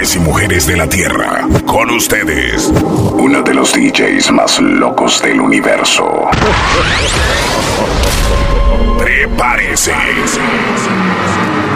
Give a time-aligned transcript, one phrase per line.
[0.00, 6.30] Y mujeres de la Tierra, con ustedes, uno de los DJs más locos del universo.
[8.96, 9.92] Prepárese.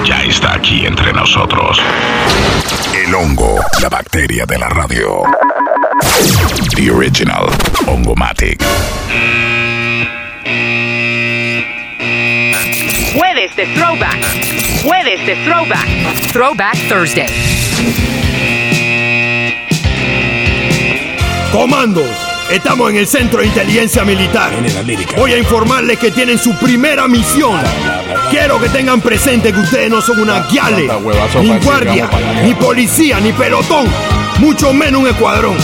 [0.04, 1.80] Ya está aquí entre nosotros.
[2.94, 5.22] El hongo, la bacteria de la radio.
[6.76, 7.48] The original
[7.86, 8.62] Hongomatic.
[13.42, 14.82] Jueves de Throwback.
[14.84, 16.32] Jueves de Throwback.
[16.32, 17.26] Throwback Thursday.
[21.50, 22.06] Comandos,
[22.52, 24.52] estamos en el Centro de Inteligencia Militar.
[25.16, 27.60] Voy a informarles que tienen su primera misión.
[28.30, 30.88] Quiero que tengan presente que ustedes no son una guiale,
[31.40, 32.08] ni guardia,
[32.44, 33.86] ni policía, ni pelotón,
[34.38, 35.56] mucho menos un escuadrón.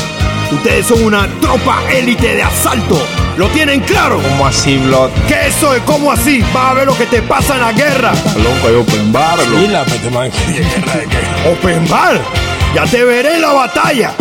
[0.51, 3.01] Ustedes son una tropa élite de asalto.
[3.39, 4.21] ¿Lo tienen claro?
[4.21, 5.11] ¿Cómo así, Blood?
[5.29, 5.81] ¿Qué eso es?
[5.83, 6.45] ¿Cómo así?
[6.53, 8.13] Vas a ver lo que te pasa en la guerra.
[8.37, 9.61] Loco, hay open bar, loco.
[9.63, 11.49] Y la pete man, ¿qué guerra de?
[11.53, 12.21] Open bar.
[12.75, 14.13] Ya te veré en la batalla.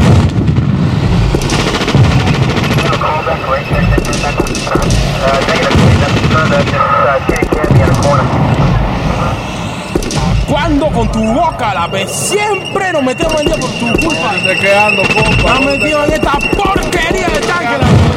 [10.49, 14.31] Cuando con tu boca la ves, siempre nos metemos en día por tu culpa.
[14.45, 15.53] Te quedando, compa.
[15.55, 17.77] Nos metido en esta porquería de tanque.
[17.81, 18.16] la-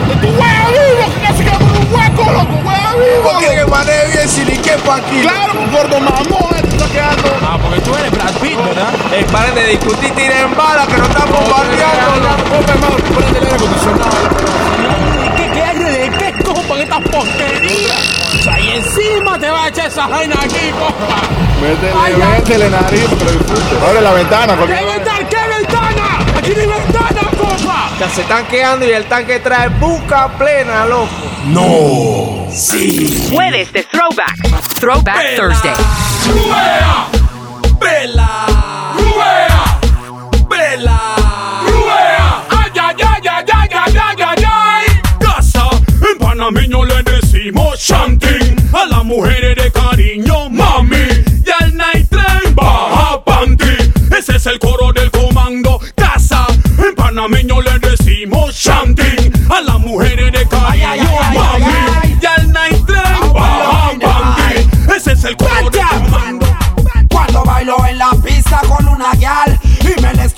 [1.91, 3.31] hueco, loco, hueá vivo.
[3.33, 5.21] Porque que maneje bien siliquepa aquí.
[5.23, 7.29] Claro, un gordo mamón, está quedando.
[7.43, 8.93] Ah, porque tú eres Brad Pitt, ¿verdad?
[9.13, 12.29] Eh, paren de discutir, tiren bala, que no están bombardeando.
[12.51, 14.11] Compa, hermano, ponete el aire acondicionado.
[15.37, 17.95] ¿Qué, qué aire de qué, compa, en esta porquería?
[18.39, 21.21] O sea, y encima te va a echar esa vaina aquí, compa.
[21.61, 22.29] Métele, Ay, ya.
[22.29, 23.87] métele nariz, pero disfrute.
[23.87, 25.29] Abre la ventana, ¿Qué ventana?
[25.29, 26.39] ¿Qué ventana?
[26.39, 27.91] Aquí no hay ventana, compa.
[27.99, 31.09] Ya se están quedando y el tanque trae buca plena, loco.
[33.31, 34.37] Jueves de Throwback.
[34.79, 35.75] Throwback Thursday.
[36.27, 37.07] ¡Ruea!
[37.81, 38.47] ¡Vela!
[38.99, 39.81] ¡Ruea!
[40.49, 41.01] ¡Vela!
[41.67, 42.43] ¡Ruea!
[42.51, 44.87] ¡Ay, ay, ay, ay, ay, ay, ay, ay, ay!
[45.19, 45.71] Casa,
[46.13, 50.97] en panameño le decimos chanting A las mujeres de cariño, mami
[51.47, 53.77] Y al night train baja panty
[54.17, 56.47] Ese es el coro del comando Casa,
[56.79, 60.40] en panameño le decimos chanting A las mujeres de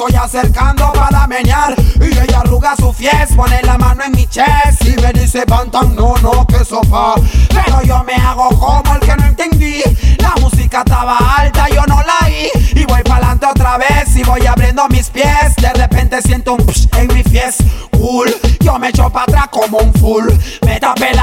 [0.07, 1.75] estoy acercando para menear.
[2.01, 4.85] Y ella arruga su fies, pone la mano en mi chest.
[4.85, 7.15] Y me dice pantan, no, no, que sopa
[7.49, 9.83] Pero yo me hago como el que no entendí.
[10.19, 12.51] La música estaba alta, yo no la oí.
[12.75, 15.55] Y voy pa'lante otra vez y voy abriendo mis pies.
[15.57, 17.57] De repente siento un psh en mi fies.
[17.93, 20.27] Cool, yo me echo para atrás como un full.
[20.67, 21.22] Me tapé la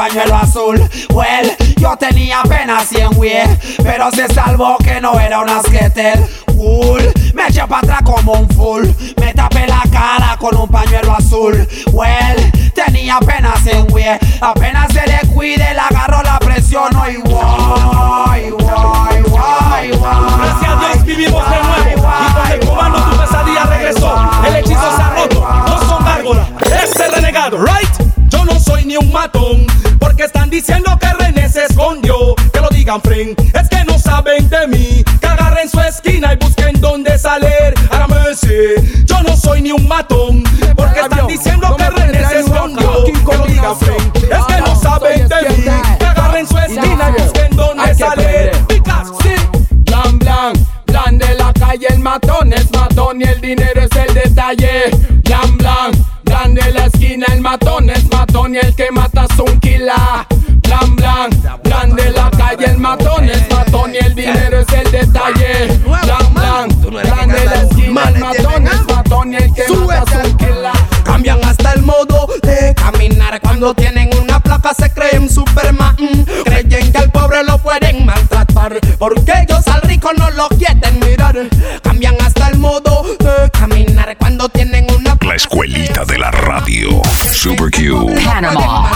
[0.00, 0.88] pañuelo azul.
[1.10, 3.42] Well, yo tenía apenas 100 wey
[3.82, 6.18] Pero se salvó que no era un skater
[6.56, 8.86] Cool, me eché para atrás como un full
[9.18, 11.68] Me tapé la cara con un pañuelo azul.
[11.92, 16.90] Well, tenía apenas 100 wey Apenas se le cuide, le agarro la presión.
[17.10, 19.90] Y guay, guay, guay, guay
[20.38, 22.08] Gracias a Dios vivimos de nuevo.
[22.08, 24.30] y con el comando tu pesadilla regresó.
[24.46, 26.48] El hechizo se ha roto, no son gárgolas,
[26.82, 28.10] es el renegado, right?
[28.28, 29.66] Yo no soy ni un matón,
[30.20, 32.34] porque están diciendo que René se escondió.
[32.52, 35.04] Que lo digan, friend, es que no saben de mí.
[35.18, 37.72] Que agarren su esquina y busquen dónde salir.
[37.90, 38.74] Hágame ese,
[39.06, 40.44] yo no soy ni un matón,
[40.76, 43.04] porque están diciendo que René se escondió.
[43.04, 45.64] Que lo digan, friend, es que no saben de mí.
[45.98, 48.50] Que agarren su esquina y busquen dónde salir.
[48.68, 49.34] Because, sí.
[49.70, 50.52] Blan, blan,
[50.84, 53.89] blan de la calle, el matón es matón y el dinero es
[58.50, 59.90] matón y el que mata es un killer.
[60.62, 61.30] Blan, blan,
[61.64, 65.78] blan de la calle, el matón es matón y el dinero es el detalle.
[65.84, 70.30] Blan, blan, blan de la esquina, el matón es matón y el que mata es
[70.30, 70.72] un killer.
[71.04, 75.96] Cambian hasta el modo de caminar Cuando tienen una placa se creen Superman
[76.44, 81.36] Creen que al pobre lo pueden maltratar Porque ellos al rico no lo quieren mirar
[81.82, 84.89] Cambian hasta el modo de caminar Cuando tienen
[85.40, 87.00] escuelita de la radio.
[87.32, 88.14] Super Q.
[88.24, 88.90] Panama.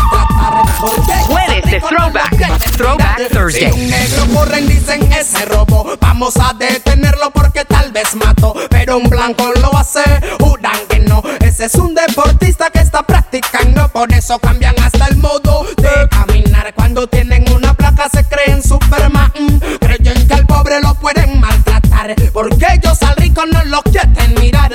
[1.27, 2.77] Jueves de Throwback.
[2.77, 3.73] Throwback Si Thursday.
[3.73, 9.09] un negro corren dicen ese robo Vamos a detenerlo porque tal vez mato Pero un
[9.09, 10.03] blanco lo hace,
[10.39, 15.07] juran que no Es Ese es un deportista que está practicando, por eso cambian hasta
[15.07, 16.75] el modo de caminar.
[16.75, 19.33] Cuando tienen una placa se creen Superman,
[19.81, 24.73] creen que al pobre lo pueden maltratar, porque ellos al rico no lo quieren mirar.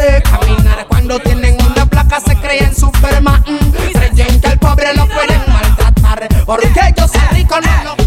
[0.00, 0.86] De caminar.
[0.88, 3.42] Cuando tienen una placa se creen Superman,
[3.92, 7.99] creen que al pobre lo pueden maltratar, porque ellos al rico no lo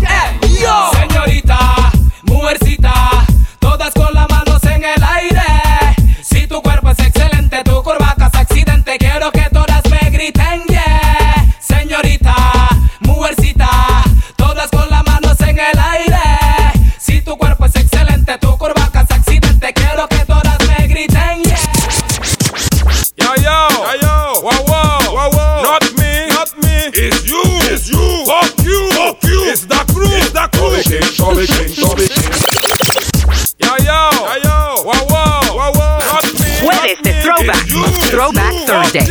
[38.65, 39.03] King.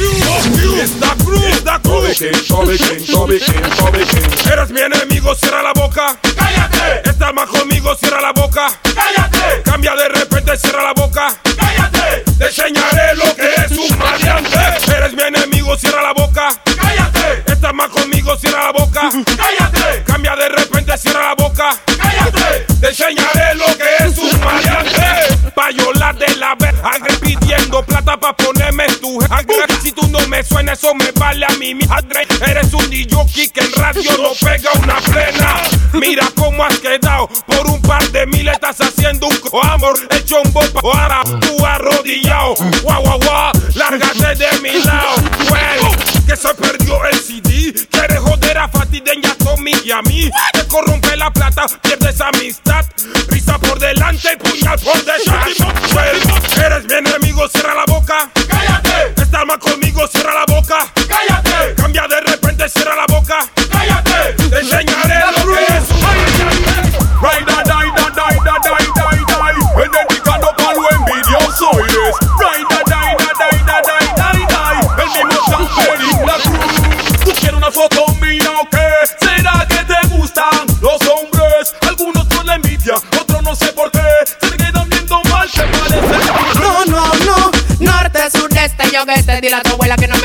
[4.51, 6.17] Eres mi enemigo, cierra la boca.
[6.37, 7.09] Cállate.
[7.11, 8.69] Estás más conmigo, cierra la boca.
[8.83, 9.63] Cállate.
[9.65, 11.35] Cambia de repente, cierra la boca.
[11.57, 12.25] Cállate.
[12.39, 14.59] Te enseñaré lo que es un maleante.
[14.97, 16.49] Eres mi enemigo, cierra la boca.
[16.65, 17.53] Cállate.
[17.53, 19.11] Estás más conmigo, cierra la boca.
[19.37, 20.03] Cállate.
[20.05, 21.77] Cambia de repente, cierra la boca.
[21.87, 22.67] Cállate.
[22.81, 25.51] Te enseñaré lo que es un maleante.
[25.55, 26.75] Payola de la vez,
[27.73, 29.19] pidiendo plata pa' ponerme en tu.
[29.83, 32.27] Si tú no me suena, eso me vale a mí, mi madre.
[32.47, 35.55] Eres un DJ que en radio no pega una plena.
[35.95, 39.99] Mira cómo has quedado, por un par de mil estás haciendo un co- amor.
[40.11, 42.55] El chombo pa' ahora, tú arrodillado.
[42.83, 45.17] Guau, guau, guau, lárgate de mi lado.
[46.27, 47.73] Que se perdió el CD.
[47.91, 50.31] Quieres joder a Fatideña, Tommy y a mí.
[50.53, 52.85] Te corrompe la plata, pierdes amistad.
[53.29, 55.49] Risa por delante, puñal por detrás.
[56.99, 58.02] Enemigo, cierra la boca.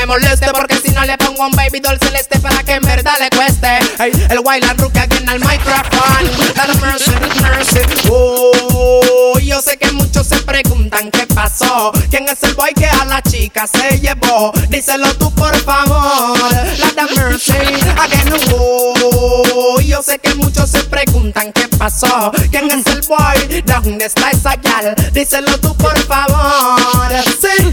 [0.08, 3.30] Moleste Porque si no le pongo un baby doll celeste Para que en verdad le
[3.30, 3.78] cueste.
[4.02, 6.02] Ey, El wild and rookie aquí en el micrófono.
[6.54, 7.10] Dale mercy,
[7.42, 7.80] mercy.
[8.10, 11.92] Oh, yo sé que muchos se preguntan qué pasó.
[12.10, 14.52] ¿Quién es el boy que a la chica se llevó?
[14.68, 16.38] Díselo tú por favor.
[16.96, 22.32] La mercy again oh, Yo sé que muchos se preguntan qué pasó.
[22.50, 23.62] ¿Quién es el boy?
[23.64, 24.94] ¿Dónde está esa gal?
[25.12, 27.08] Díselo tú por favor.
[27.40, 27.72] Sí,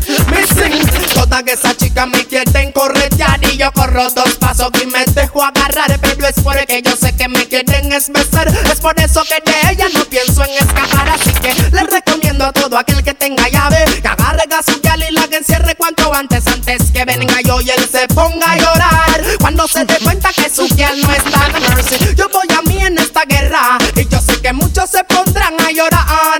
[1.35, 5.43] Toda que esa chica me quieren corretear Y yo corro dos pasos y me dejo
[5.43, 5.99] agarrar.
[5.99, 9.87] Pero es porque yo sé que me quieren besar Es por eso que de ella
[9.93, 11.09] no pienso en escapar.
[11.09, 15.11] Así que les recomiendo a todo aquel que tenga llave Que agarre a su y
[15.13, 19.21] la que encierre cuanto antes Antes que venga yo y él se ponga a llorar.
[19.41, 22.77] Cuando se dé cuenta que su gal no está en mercy Yo voy a mí
[22.77, 26.34] en esta guerra Y yo sé que muchos se pondrán a llorar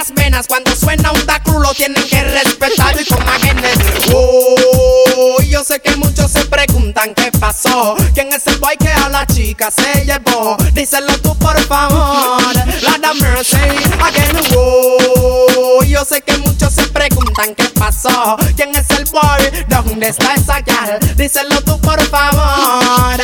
[0.00, 3.78] las venas Cuando suena un da cruz lo tienen que respetar Y con genes
[4.14, 7.96] Oh, yo sé que muchos se preguntan qué pasó.
[8.14, 10.56] ¿Quién es el boy que a la chica se llevó?
[10.72, 12.54] Díselo tú por favor.
[12.82, 13.56] La mercy
[14.00, 14.36] again.
[14.56, 18.36] Oh, yo sé que muchos se preguntan qué pasó.
[18.56, 19.64] ¿Quién es el boy?
[19.68, 20.98] ¿Dónde está esa gal?
[21.16, 23.20] Díselo tú por favor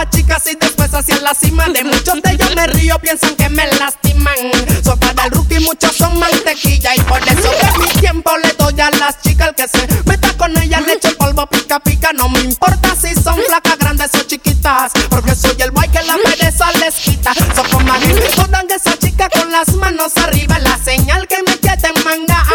[0.00, 1.68] las chicas y después hacia la cima.
[1.68, 4.34] De muchos de ellos me río, piensan que me lastiman.
[4.82, 6.94] Son para el rookie, muchos son mantequilla.
[6.96, 10.32] Y por eso que mi tiempo le doy a las chicas El que se meta
[10.38, 10.82] con ellas.
[10.86, 14.92] Le echo polvo pica pica No me importa si son flacas, grandes o chiquitas.
[15.10, 17.34] Porque soy el boy que la pereza les quita.
[17.54, 17.92] Son como
[18.36, 22.46] todan esa chica con las manos arriba La señal que me quieren mangar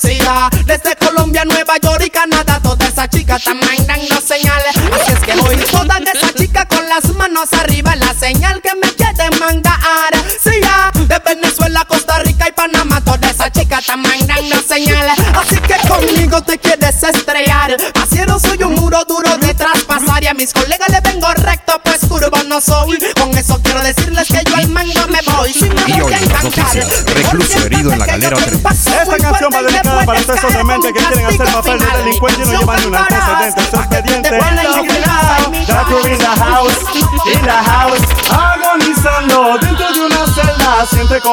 [0.00, 2.60] Sí, ya, desde Colombia, Nueva York y Canadá.
[2.62, 4.76] Toda esa chica están mandando señales.
[4.92, 5.88] Así es que hoy con
[6.94, 9.74] las manos arriba La señal que me quieren mangar.
[10.42, 15.18] Sí, ya, de Venezuela, Costa Rica y Panamá Toda esa chica están mandando señales.
[15.34, 17.76] Así que conmigo te quieres estrellar.
[17.92, 22.00] Pasiero soy un muro duro de traspasar Y a mis colegas le vengo recto pues
[22.08, 22.98] curvo no soy.
[23.18, 25.52] Con eso quiero decirles que yo al mango me voy.
[25.52, 30.20] Si me Y hoy en recluso herido en la galera Esta canción va dedicada para
[30.22, 33.62] todos esos dementes que quieren hacer papel de delincuente y no llevan ni un antecedente.
[33.70, 34.38] Su expediente.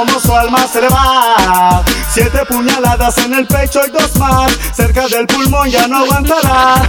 [0.06, 1.84] Como su alma se le va.
[2.12, 4.52] Siete puñaladas en el pecho y dos más.
[4.76, 6.82] Cerca del pulmón ya no aguantará.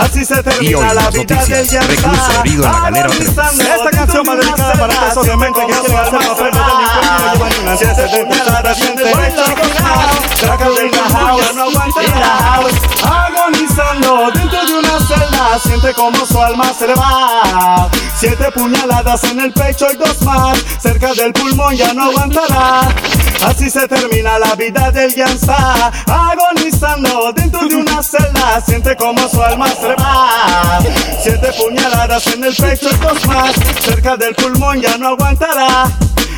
[0.00, 4.72] Así se termina la vida del Recluso herido en la galera Esta canción va dedicada
[4.74, 7.86] para esos demente que quieren hacer papel de
[9.02, 10.08] delincuente y no llevan.
[10.36, 12.60] Cerca del pulmón ya no aguantará.
[13.26, 15.58] Agonizando dentro de una celda.
[15.58, 17.90] Siente como su alma se le va.
[18.22, 20.56] Siete puñaladas en el pecho y dos más.
[20.80, 22.82] Cerca del pulmón ya no aguantará.
[23.44, 25.90] Así se termina la vida del Yansa.
[26.06, 28.60] Agonizando dentro de una celda.
[28.64, 30.78] Siente como su alma se va.
[31.20, 33.56] Siete puñaladas en el pecho y dos más.
[33.80, 35.90] Cerca del pulmón ya no aguantará.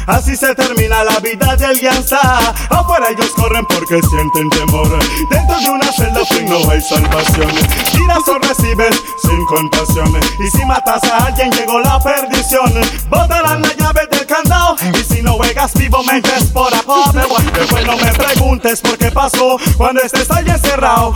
[0.06, 2.38] Así se termina la vida del Yansa.
[2.68, 4.98] Afuera ellos corren porque sienten temor.
[5.30, 7.50] Dentro de una celda fin no hay salvación.
[7.92, 10.14] Tiras o recibes sin compasión.
[10.44, 12.72] Y si matas a alguien llegó la perdición.
[13.08, 14.76] Botarán la llave del candado.
[14.92, 17.12] Y si no juegas vivo mentes por abajo.
[17.54, 21.14] Después no me preguntes por qué pasó cuando estés ahí encerrado.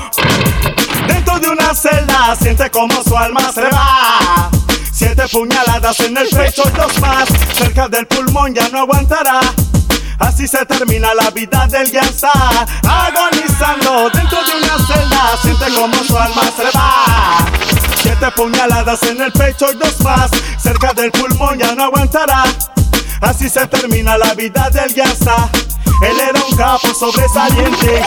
[1.06, 4.67] Dentro de una celda siente como su alma se va.
[4.98, 7.28] Siete puñaladas en el pecho y dos más.
[7.52, 9.38] Cerca del pulmón ya no aguantará.
[10.18, 12.32] Así se termina la vida del Yansa.
[12.82, 15.36] Agonizando dentro de una celda.
[15.40, 17.46] Siente como su alma se va.
[18.02, 20.32] Siete puñaladas en el pecho y dos más.
[20.60, 22.42] Cerca del pulmón ya no aguantará.
[23.20, 25.48] Así se termina la vida del Yansa.
[26.08, 28.02] Él era un capo sobresaliente.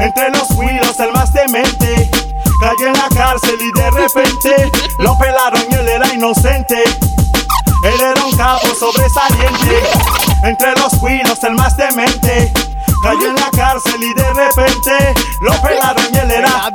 [0.00, 2.25] Entre los huilos el más demente.
[2.60, 6.82] Cayó en la cárcel y de repente lo pelaron y él era inocente.
[7.84, 9.82] Él era un capo sobresaliente.
[10.42, 12.52] Entre los cuinos el más demente.
[13.02, 16.70] Cayó en la cárcel y de repente lo pelaron y él era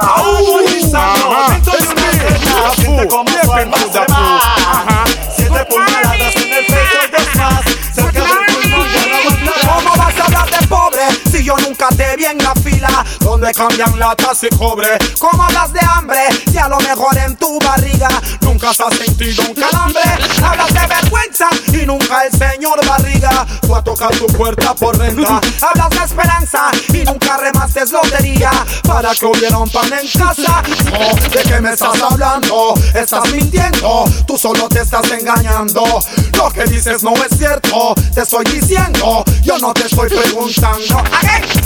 [0.00, 2.74] agonizando dentro de una celda.
[2.76, 5.04] Siente como su alma se va.
[5.36, 7.60] Siete pulgadas en el pecho y dos más.
[7.94, 9.74] Cerca del pulmón ya no aguantará.
[9.74, 13.52] ¿Cómo vas a hablar de pobre si yo nunca te vi en la fila donde
[13.52, 14.96] cambian latas y cobre?
[15.18, 16.20] ¿Cómo hablas de hambre
[16.52, 18.08] si a lo mejor en tu barriga
[18.42, 20.02] nunca has sentido un calambre?
[20.40, 25.40] Hablas de vergüenza y nunca el señor barriga fue a tocar tu puerta por renta.
[25.60, 28.52] Hablas de esperanza y nunca remaste lotería
[28.84, 30.62] para que hubiera un pan en casa.
[30.96, 32.74] Oh, ¿De qué me estás hablando?
[32.94, 35.82] Estás mintiendo, tú solo te estás engañando.
[36.36, 41.02] Lo que dices no es cierto, te estoy diciendo, yo no te estoy preguntando.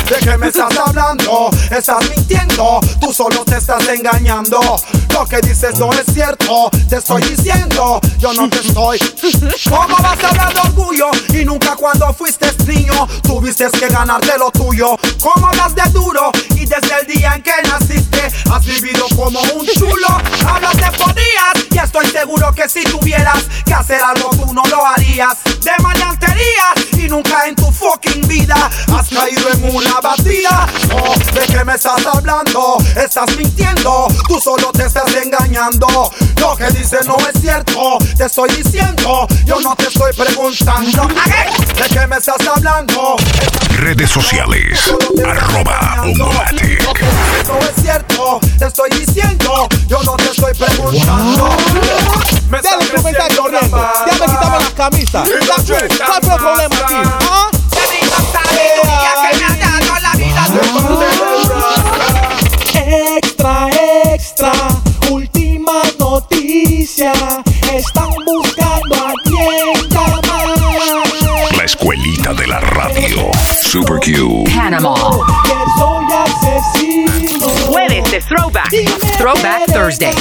[0.09, 1.51] ¿De qué me estás hablando?
[1.71, 4.61] Estás mintiendo, tú solo te estás engañando.
[5.13, 8.99] Lo que dices no es cierto, te estoy diciendo, yo no te estoy.
[9.69, 14.51] ¿Cómo vas a hablar de orgullo y nunca cuando fuiste niño tuviste que ganarte lo
[14.51, 14.97] tuyo?
[15.21, 19.67] ¿Cómo hablas de duro y desde el día en que naciste has vivido como un
[19.67, 20.09] chulo?
[20.47, 24.87] Hablas de podías y estoy seguro que si tuvieras que hacer algo tú no lo
[24.87, 25.37] harías.
[25.63, 30.67] De maleanterías y nunca en tu fucking vida has caído en una batida.
[30.93, 32.79] Oh, ¿De qué me estás hablando?
[32.97, 35.87] Estás mintiendo, tú solo te estás engañando.
[36.41, 41.03] Lo que dices no es cierto, te estoy diciendo, yo no te estoy preguntando.
[41.05, 41.81] ¿A qué?
[41.81, 43.15] ¿De qué me estás hablando?
[43.77, 44.93] Redes sociales.
[45.25, 46.83] Arroba Ongomatic.
[46.83, 51.51] Lo que dices no es cierto, te estoy diciendo, yo no te estoy preguntando.
[52.51, 53.77] Me instrumental creciendo corriendo.
[53.77, 55.29] las Ya me las camisas.
[55.47, 56.95] ¿Cuál fue cuál fue el problema aquí?
[57.31, 57.49] ¿Ah?
[63.21, 63.69] Extra,
[64.15, 64.53] extra,
[65.11, 67.13] última noticia.
[67.75, 71.57] Están buscando a quien llamar.
[71.57, 73.33] La escuelita de la radio.
[73.61, 74.45] Super Q.
[74.55, 74.95] Panama.
[75.43, 77.49] Que soy asesino.
[77.67, 78.71] Jueves de Throwback.
[79.19, 80.15] Throwback Thursday.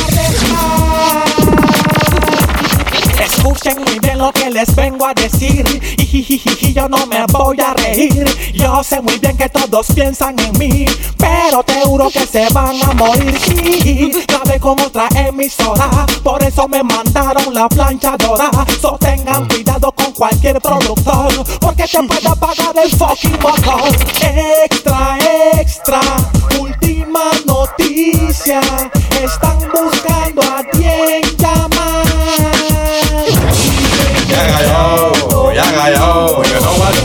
[3.28, 5.66] Escuchen muy bien lo que les vengo a decir.
[5.98, 8.26] Y yo no me voy a reír.
[8.54, 10.86] Yo sé muy bien que todos piensan en mí.
[11.18, 13.38] Pero te juro que se van a morir.
[13.40, 16.06] Sí, grabé con otra emisora.
[16.24, 18.50] Por eso me mandaron la planchadora.
[18.82, 21.32] So tengan cuidado con cualquier productor.
[21.60, 23.82] Porque te puede apagar el fucking motor.
[24.22, 25.18] Extra,
[25.54, 26.00] extra.
[26.60, 28.62] Última noticia.
[29.22, 29.97] Están buscando
[35.58, 36.97] yo, yeah, yo, oh, you know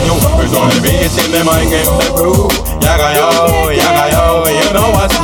[0.53, 4.91] It's only me, it's in the in the groove Yeah, yo, yeah, yo, you know
[4.93, 5.17] what's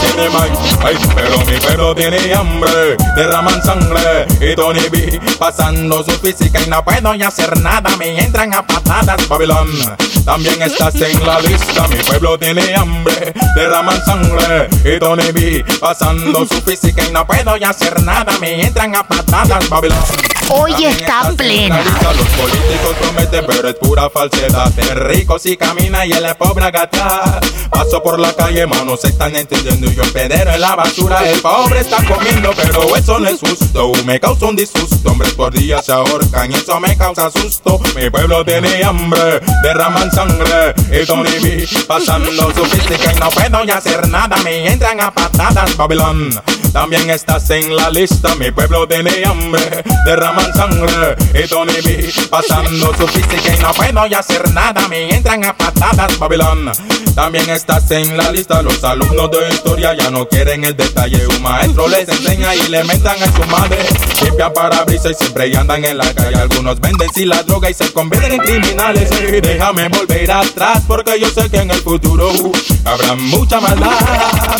[0.00, 6.10] tiene Mike, ay, pero mi pueblo tiene hambre, derraman sangre y Tony B pasando su
[6.18, 9.68] física y no puedo ni hacer nada, me entran a patadas, Babilón.
[10.24, 16.44] También estás en la lista, mi pueblo tiene hambre, derraman sangre y Tony B pasando
[16.44, 19.98] su física y no puedo ni hacer nada, me entran a patadas, Babilón.
[20.50, 21.82] Hoy está plena.
[22.02, 24.72] Los políticos prometen, pero es pura falsedad.
[24.78, 27.40] El rico sí camina y el pobre gata.
[27.70, 29.90] Paso por la calle, manos se están entendiendo.
[29.90, 31.28] Yo pedero en la basura.
[31.28, 33.92] El pobre está comiendo, pero eso no es justo.
[34.04, 35.10] Me causa un disgusto.
[35.10, 37.80] Hombres por día se ahorcan y eso me causa susto.
[37.96, 40.74] Mi pueblo tiene hambre, derraman sangre.
[40.90, 44.36] Y Tony B pasando su física y no puedo ya hacer nada.
[44.44, 46.30] Me entran a patadas, Babilón.
[46.72, 48.34] También estás en la lista.
[48.36, 51.16] Mi pueblo tiene hambre, derraman sangre.
[51.34, 54.86] Y Tony B pasando su física y no puedo hacer nada.
[54.88, 56.70] Me entran a patadas, Babilón.
[57.14, 58.62] También estás en la lista.
[58.62, 61.26] Los alumnos de historia ya no quieren el detalle.
[61.26, 63.78] Un maestro les enseña y le mentan a su madre.
[64.22, 66.36] Limpia parabrisas y siempre andan en la calle.
[66.36, 69.10] Algunos venden si la droga y se convierten en criminales.
[69.20, 72.30] Y déjame volver atrás porque yo sé que en el futuro
[72.84, 73.90] habrá mucha maldad.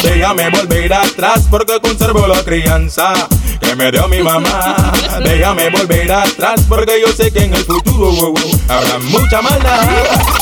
[0.02, 3.12] Déjame volver atrás porque conservo la crianza
[3.60, 4.92] que me dio mi mamá.
[5.24, 8.34] Déjame volver atrás porque yo sé que en el futuro
[8.68, 9.88] habrá mucha maldad.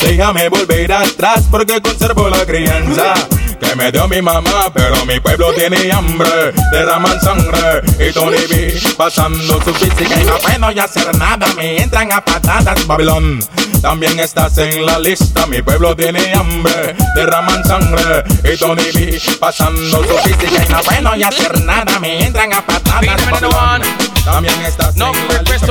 [0.02, 3.14] Déjame volver atrás porque conservo la crianza
[3.60, 8.80] que me dio mi mamá, pero mi pueblo tiene hambre, derraman sangre y Tony B
[8.96, 13.40] pasando su física y no puedo hacer nada, me entran a patadas, Babilón.
[13.80, 20.04] También estás en la lista, mi pueblo tiene hambre, derraman sangre y Tony B pasando
[20.04, 23.82] su física y no puedo hacer nada, me entran a patadas, Babilón.
[24.24, 25.66] También estás No en la lista.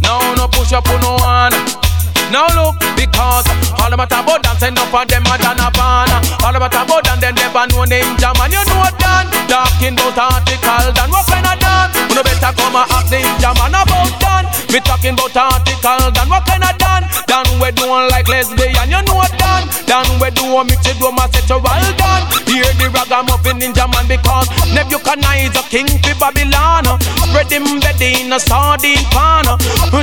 [0.00, 1.91] No, no push up on no one.
[2.32, 3.44] Now look, because
[3.76, 6.08] all about about dance enough of them a done a ban.
[6.40, 9.28] All about about dance, and them never know name jam and you know what done.
[9.52, 11.92] Talking about article, done what kind of done?
[12.08, 14.46] You know better come and ask name jam and about done.
[14.72, 17.04] Me talking about article, done what kind of done?
[17.28, 19.68] Done we doing like lesbian, you know what done.
[19.84, 22.24] Done we do a mix it homosexual done.
[22.48, 26.88] Hear the ragamuffin ninja man because Nebuchadnezzar king fi Babylon.
[27.28, 29.44] Spread him bed in a sardine pan.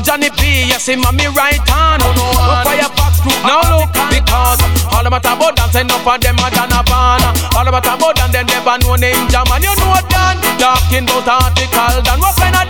[0.05, 2.01] Johnny P, yes him a me right hand.
[2.19, 6.73] No firefox crew, now look because all about about dance enough of them a done
[6.73, 7.21] a ban.
[7.55, 10.37] All about about dance they never know name jam and you know done.
[10.59, 12.68] Talking about article done, what kind of?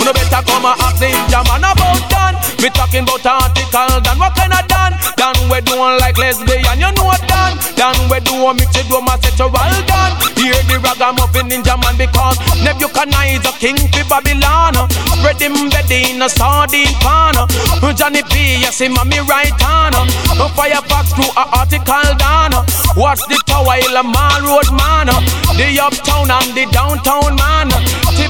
[0.00, 2.36] You know better come and ask name jam and about done.
[2.64, 4.96] Me talking about article done, what kind of done?
[5.20, 7.60] Done we doing like lesbian, you know done.
[7.76, 10.12] Done we do a mix it homosexual done.
[10.40, 14.72] Hear the ragamuffin ninja man because Nebuchadnezzar king fi Babylon.
[15.20, 17.36] Spread him bed in a sardine pan.
[17.92, 19.96] Johnny P, yes him me right hand.
[20.56, 22.56] Firefox crew a article done.
[22.96, 25.12] Watch the tower a mall road man.
[25.60, 27.68] The uptown and the downtown man.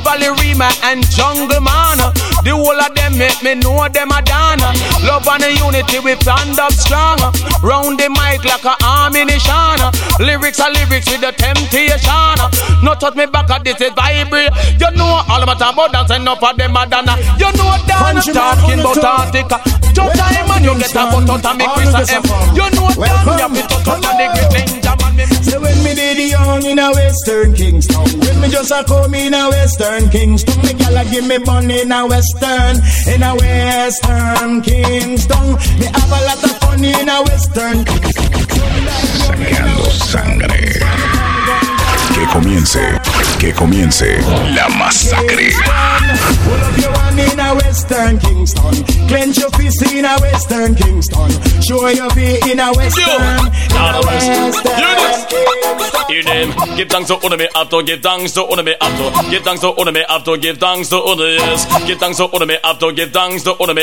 [0.04, 1.98] Rima and Jungle man.
[2.42, 4.64] The whole of them make me know them a done.
[5.04, 7.20] Love and unity we stand up strong.
[7.60, 9.80] Round the mic like a ammunition.
[10.18, 12.38] Lyrics are lyrics with the temptation.
[12.82, 14.52] No touch me back at this is vibrate.
[14.80, 17.12] You know all about about dance enough of them a done.
[17.36, 19.60] You know done talking about Antarctica.
[19.92, 22.22] Two time and you get a foot out of me Chris and M.
[22.56, 25.12] You know done you to touch out of the great ninja man.
[25.16, 29.14] Me Say when me did young in a Western Kingston When me just a come
[29.14, 33.34] in a Western Kingston Me gal a give me bun in a Western In a
[33.34, 35.54] Western Kingston.
[35.78, 37.84] Me have a lot of fun in a Western.
[39.26, 40.78] Sacando sangre.
[42.14, 42.78] Que comience,
[43.38, 44.20] que comience
[44.54, 45.50] la masacre.
[46.44, 48.84] Pull up your one in a Western Kingston.
[49.08, 51.30] Clench your fist in a Western Kingston.
[51.62, 53.50] Show your feet in a Western.
[53.70, 56.48] In a Western Hear them.
[56.76, 59.44] Give thanks to Una me have to give thanks to Una me have to give
[59.44, 61.66] thanks to Una me have to give thanks to Una yes.
[61.86, 63.82] Give thanks to to Una me have to give thanks to Una me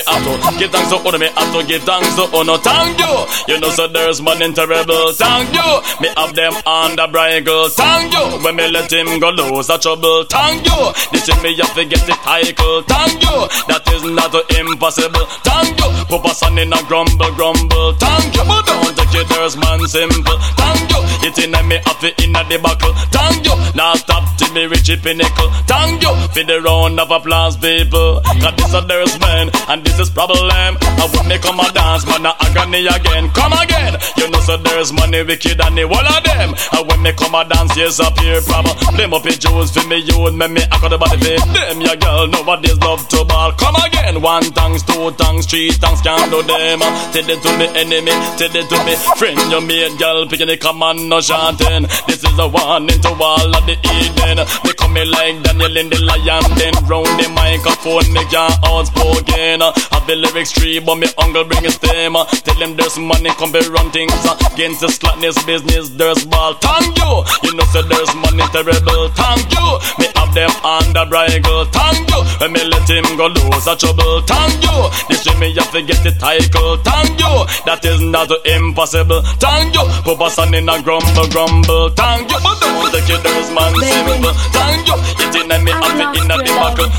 [1.34, 2.58] have give thanks to Una.
[2.60, 3.14] Thank you.
[3.48, 5.12] You know so there's man in terrible.
[5.14, 5.70] Thank you.
[6.02, 7.70] Me have them on the bridle.
[7.70, 8.26] Thank you.
[8.46, 10.24] When me let him go lose a trouble.
[10.30, 10.94] Thank you.
[11.12, 12.84] This is me have to get the title.
[12.84, 13.38] Thank you.
[13.74, 15.26] That is not impossible.
[15.42, 15.90] Thank you.
[16.06, 17.94] Papa son in a grumble grumble.
[17.98, 18.46] Thank you.
[18.46, 20.38] But don't take it there's man simple.
[20.62, 20.97] Thank you.
[21.24, 22.94] It in a me have it in a debacle.
[23.12, 23.56] Thank you.
[23.76, 25.50] Now stop to me rich pinnacle.
[25.66, 26.14] Thank you.
[26.34, 28.22] For the round of applause, people.
[28.22, 30.52] Cause this a there's man and this is problem.
[30.52, 33.30] I would make come a dance, man, a agony again.
[33.32, 33.98] Come again.
[34.18, 36.56] You know so there's money wicked and the whole of them.
[36.74, 38.76] And when me come a dance, yes, appear problem.
[38.96, 41.42] Blame up your jewels for me, you and me, me, I got the body fit.
[41.54, 43.52] Them, ya girl, nobody's love to ball.
[43.54, 46.80] Come again, one thanks, two thanks, three thanks, can't do them.
[47.12, 50.58] Tell it to me enemy, tell it to me friend, you made girl, picking the
[50.58, 51.84] command, no chanting.
[52.08, 54.18] This is a warning to all of the Eden.
[54.18, 54.68] evening.
[54.98, 59.62] Me like Daniel in the lion, then round the microphone, me can't outspoken.
[59.62, 62.18] Have the lyrics tree, but me uncle bring a stem.
[62.42, 64.16] Tell him there's money, come be run things
[64.50, 65.90] against the slackness business.
[65.94, 67.14] There's ball, thank you.
[67.44, 69.68] You know, say there's money terrible, thank you.
[70.02, 70.50] Me have them
[70.98, 72.22] the bridle, thank you.
[72.42, 74.78] When me let him go lose a trouble, thank you.
[75.14, 77.34] This way me have to get the title, thank you.
[77.70, 79.86] That is not impossible, thank you.
[80.02, 82.40] Put a son in a grumble, grumble, thank you.
[82.42, 84.96] But don't it, there's man simple, thank you.
[85.38, 86.38] In me, it in the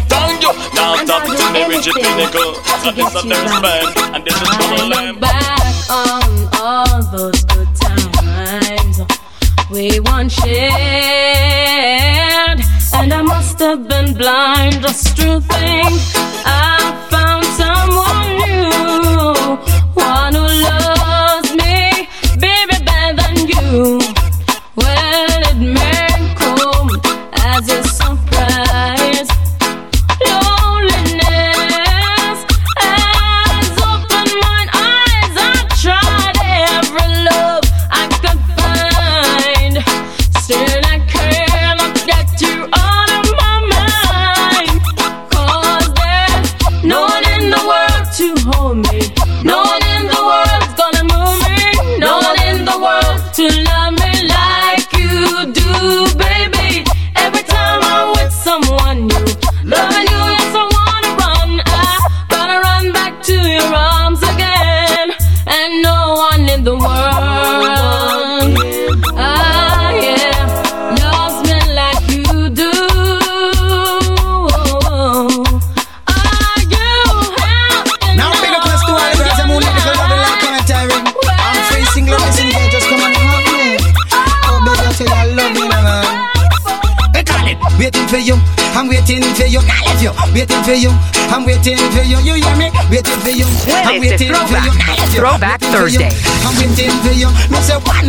[0.09, 0.53] thank you.
[0.75, 2.55] Now stop in the rigid pinnacle.
[2.83, 3.25] So this is
[4.15, 4.49] and this is
[5.19, 9.01] back on all those good times
[9.71, 10.61] we once shared,
[12.95, 16.01] and I must have been blind just to think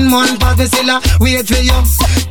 [0.10, 1.78] month pass Vasilla, wait for you.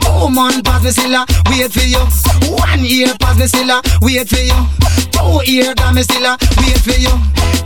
[0.00, 2.02] Two month pass Vasilla, wait for you.
[2.50, 4.88] One year pass me Vasilla, wait for you.
[5.18, 7.10] Two year got me still a wait for you.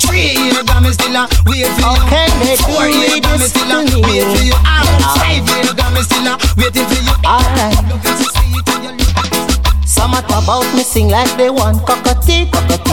[0.01, 2.57] Three year got me still a wait for you.
[2.64, 4.57] Four year got me still a wait for you.
[5.16, 7.14] Five year got me still a waiting for you.
[7.25, 7.77] Alright.
[9.87, 11.83] Some talk about me sing like they want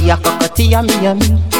[0.10, 1.59] a cockatee, a me, me.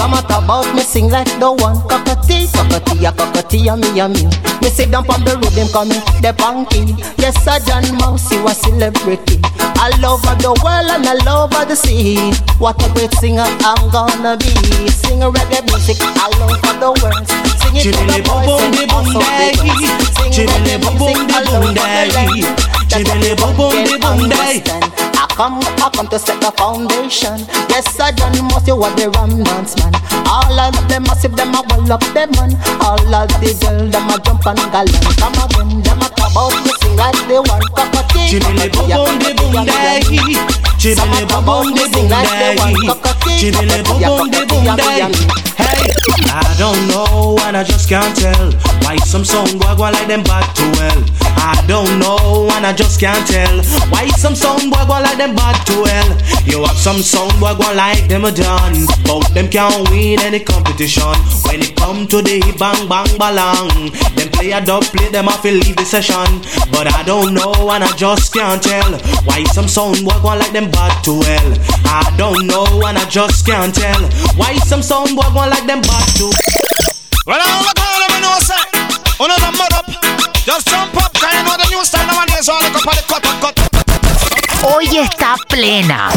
[0.00, 4.08] Some talk about me sing like the one cockatee, cockatee, a cockatee, a me, a
[4.08, 4.24] me.
[4.64, 6.96] Me sit down on the road, them call me the punky.
[7.20, 9.44] Yes, I John Mouse, you a celebrity.
[9.76, 12.32] I love of the world and I love of the sea.
[12.56, 14.48] What a great singer I'm gonna be.
[14.88, 17.28] Sing reggae music, I love the words.
[17.60, 20.00] Sing it to the boys and also the girls.
[20.16, 22.70] Sing reggae music, I love for the love.
[22.90, 24.64] Chibele boom boom de boom day.
[25.14, 27.38] I come, I come to set the foundation.
[27.70, 30.26] Yes, I done most you what the ram dance man.
[30.26, 32.54] All of them massive, them a well up them man.
[32.80, 35.16] All of the girl, them a jump and gallant.
[35.18, 38.18] Come again, them a about me sing like they want cockatoo.
[38.30, 40.00] Chibele boom boom de boom day.
[40.78, 42.56] Chibele boom boom de boom day.
[43.38, 45.10] Chibele boom boom de day.
[45.58, 45.90] Hey,
[46.30, 50.46] I don't know and I just can't tell why some song go like them bad
[50.56, 51.04] to well.
[51.42, 55.56] I don't know and I just can't tell why some song go like them bad
[55.66, 56.10] to well.
[56.46, 61.14] You have some song go like them a done, but them can't win any competition.
[61.44, 65.44] When it come to the bang bang balang, them play a dub play them off
[65.44, 66.19] leave the session.
[66.72, 68.92] But I don't know and I just can't tell
[69.24, 71.50] why some song go go like them bad to well.
[71.86, 74.02] I don't know and I just can't tell
[74.36, 76.28] why some song go go like them bad to.
[77.26, 78.64] Well, I'm gonna call them, you know, say,
[79.16, 79.86] one of them mud up.
[80.44, 83.04] Just jump up, cause you know the new style nowadays, all look up at the
[83.08, 83.72] cut up, cut up.
[84.64, 86.10] Hoy está plena.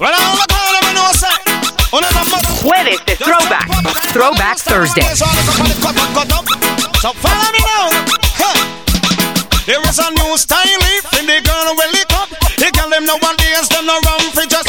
[0.00, 1.55] Well, I'm gonna call them, know, say, of them mud up.
[1.92, 3.68] Jueves de Throwback.
[4.12, 5.02] Throwback Thursday.
[5.02, 6.44] All look up at the cut up, cut up.
[6.96, 7.90] So follow me now.
[9.66, 12.28] There is a new style, if in the girl will lick up.
[12.58, 14.68] You can them nowadays, them no run for just.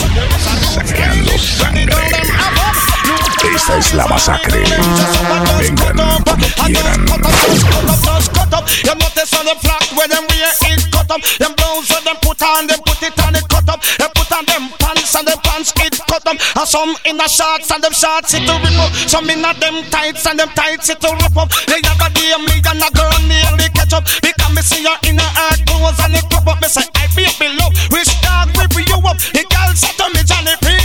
[3.57, 4.63] Esta es la masacre.
[5.57, 7.05] Vengan como quieran.
[16.27, 18.91] The some in the shorts and them shorts it to rip up.
[19.09, 21.49] Some in them tights and them tights it to rip up.
[21.49, 24.05] Have a day me and a girl nearly catch up.
[24.21, 26.61] Because me see you in the hard clothes and it cup up.
[26.61, 27.69] Me say I be below.
[27.89, 29.17] Which dog rip you up?
[29.33, 30.77] The girl said to me Johnny P.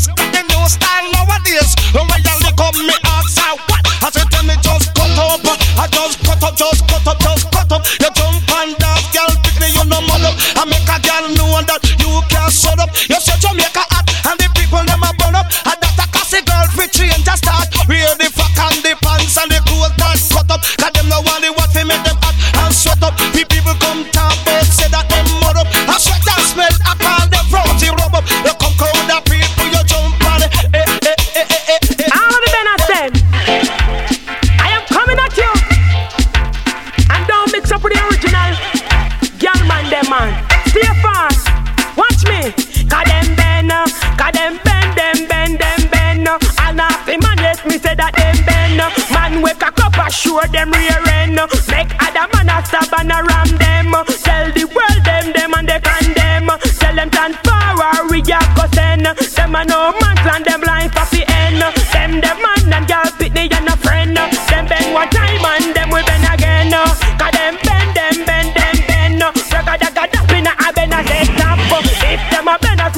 [0.00, 1.76] You the new style nowadays.
[1.92, 3.36] When you up me ask
[3.68, 3.84] what?
[4.00, 5.44] I said tell me just cut up.
[5.76, 7.84] I just cut up, just cut up, just cut up.
[8.00, 10.32] You jump and dance, girl, pick me you no mother.
[10.56, 12.88] I make a girl know that you can't shut up.
[13.12, 15.52] You say Jamaica hot and the people them a burn up.
[15.68, 17.68] And that a classic girl for change a start.
[17.84, 19.92] Wear the fuck and the pants and the clothes
[20.32, 20.64] cut up.
[20.80, 23.12] Cause them no want what fi make them hot and sweat up.
[23.36, 24.32] The people come talk
[24.64, 25.68] say that them mud up.
[25.84, 26.99] I sweat and smell, I
[47.66, 48.80] me say that them bend.
[49.12, 51.38] Man, wake a cup, assure them rear end.
[51.68, 53.92] Make other man a stab and a ram them.
[54.24, 56.48] Tell the world them, them and they condemn.
[56.80, 59.06] Tell them stand forward, we a go send.
[59.06, 59.14] uh.
[59.14, 60.19] Them a no man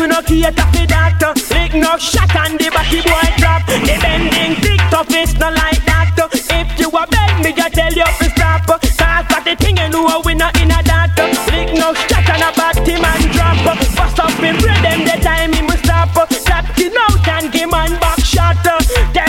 [0.03, 1.23] we no cater for that.
[1.55, 3.63] Lick no shot and the body boy drop.
[3.71, 6.11] The bending thick tough is not like that.
[6.19, 8.67] If you a bend me, I tell you to stop.
[8.67, 11.15] Cause for the thing you know we not in a that.
[11.55, 13.63] Lick no shot and a body man drop.
[13.95, 16.11] Bust up in bread them the time must stop.
[16.51, 18.59] Tap it out and give man back shot.
[18.67, 18.83] Tell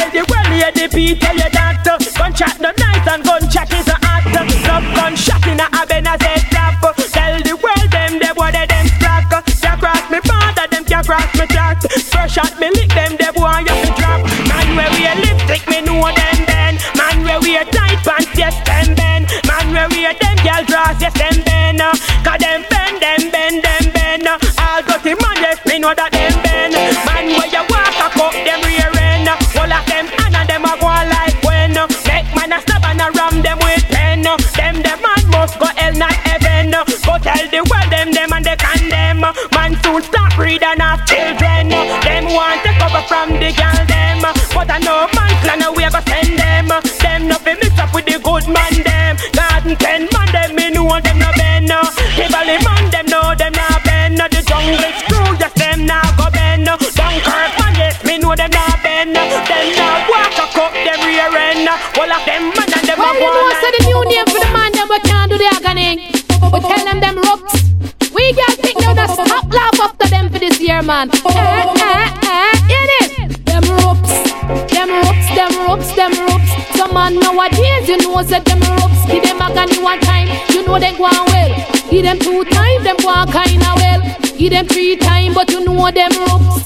[0.09, 1.85] the well yeah the beat tell you that.
[1.85, 2.01] uh.
[2.17, 4.25] Gunshot no nice and gunshot is a hot.
[4.33, 4.49] Love
[4.97, 5.22] gunshot
[11.13, 11.77] cross me track.
[12.09, 14.19] First shot me lick them the boy you fi drop.
[14.49, 16.73] Man where we a lipstick me know them then.
[16.97, 19.29] Man where we a tight pants yes them bend.
[19.45, 21.81] Man where we a them girl dress yes them bend.
[21.81, 21.93] uh.
[22.25, 24.27] Cause them bend them bend them bend.
[24.27, 24.39] uh.
[24.65, 26.52] All dirty man yes me know that them bend.
[39.83, 41.69] Soon stop breed off children.
[41.69, 44.23] Them want to cover from the girl them.
[44.55, 46.71] But I know man plan a we go send them.
[47.03, 49.19] Them no fi mix up with the good man them.
[49.35, 51.69] Garden ten man them me know them no bend.
[52.31, 54.17] valley man them know them not bend.
[54.17, 56.65] The jungle screw just them now go bend.
[56.65, 59.15] Dunkirk man yes me know them not bend.
[59.15, 61.67] Them now walk a cup them rear end.
[61.99, 64.01] All of them man and them a Well, you go know, like so the new
[64.07, 65.91] name for the man them we can't do the agony.
[66.53, 66.59] We
[69.53, 71.09] laugh after them for this year, man.
[71.13, 73.45] Eh, eh, eh, in it.
[73.45, 74.13] Them ropes,
[74.73, 76.51] them ropes, them ropes, them ropes.
[76.77, 79.05] Some man nowadays, you know, said them ropes.
[79.05, 81.51] Give them agony one time, you know they go on well.
[81.89, 84.01] Give them two times, them go on kinda well.
[84.37, 86.65] Give them three times, but you know them ropes.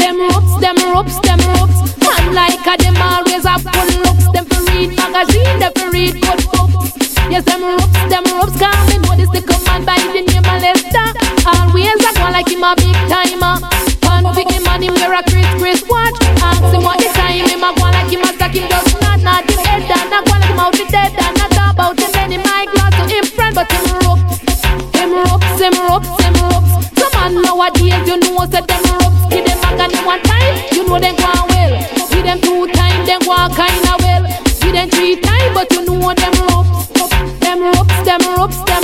[0.00, 1.78] Them ropes, them ropes, them ropes.
[2.00, 4.26] Man like a them always have full looks.
[4.32, 6.96] Them for read magazine, them for read good books.
[7.30, 9.02] Yes, them ropes, them ropes coming.
[9.02, 11.08] Know this the command by the name of Lester.
[11.46, 13.58] Always go like him a big timer.
[14.32, 16.14] Pick him and him wear a Chris Chris watch.
[16.38, 19.18] Ask him what the time him a go like him a stack him just not
[19.20, 22.14] not the head and not go like him out the dead and not about him
[22.22, 24.38] any my glass to him friend but him ropes.
[24.94, 26.72] Them ropes, them ropes, them ropes.
[26.96, 29.22] Some man nowadays you know say them ropes.
[29.28, 31.74] Give them agony one time, you know them go well.
[32.14, 34.22] Give them two times, them go kinda well.
[34.62, 36.86] Give them three times, but you know them ropes.
[37.42, 38.81] Them ropes, them ropes, them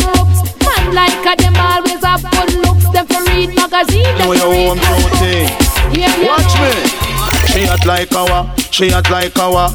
[3.70, 4.78] magazine, them Know for your own
[5.18, 5.48] thing.
[5.92, 6.26] Yeah, yeah.
[6.26, 7.17] Watch me.
[7.59, 9.66] She hot like our, she hot like our,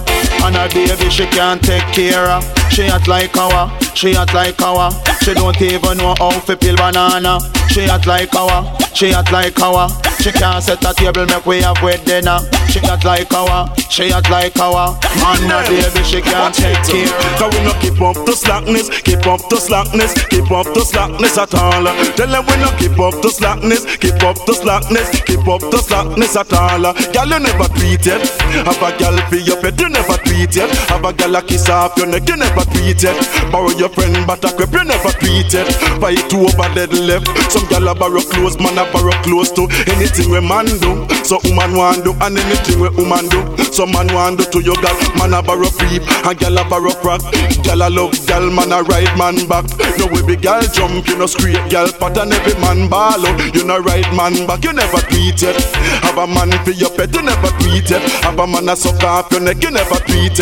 [0.48, 2.42] and her baby she can't take care of.
[2.72, 4.90] She hot like our, she hot like our.
[5.22, 7.40] She don't even know how to peel banana.
[7.68, 8.64] She hot like our,
[8.96, 9.90] she hot like our.
[10.24, 12.40] She can't set a table make we have with dinner.
[12.72, 17.12] She hot like our, she hot like our, and her baby she can't take care.
[17.36, 21.38] Cause we no keep up to slackness, keep up to slackness, keep up to slackness
[21.38, 21.84] at all.
[22.16, 25.78] Tell them we no keep up to slackness, keep up to slackness, keep up to
[25.80, 26.94] slackness at all.
[27.12, 28.24] Girl, you never tweet yet.
[28.66, 30.70] Have a girl for your pet, you never tweet yet.
[30.90, 33.18] Have a girl a kiss off your neck, you never tweet yet.
[33.52, 35.68] Borrow your friend but a crib, you never tweet it.
[36.00, 37.28] Buy two over dead left.
[37.52, 41.08] Some gal a borrow clothes, man a borrow close to anything we man do.
[41.24, 43.42] So woman want do and anything we woman do.
[43.72, 46.94] So man want do to your gal, man a borrow creep and gal a borrow
[47.02, 47.22] crack.
[47.64, 49.66] Gal a love gal, man a ride man back.
[49.98, 53.22] No we be gal jump, you know scrape gal pattern every man ball.
[53.54, 55.58] You know ride man back, you never tweet it.
[56.04, 57.90] Have a man for your pet, you never tweet.
[58.24, 60.38] Have a man a suck off your neck, you never tweet.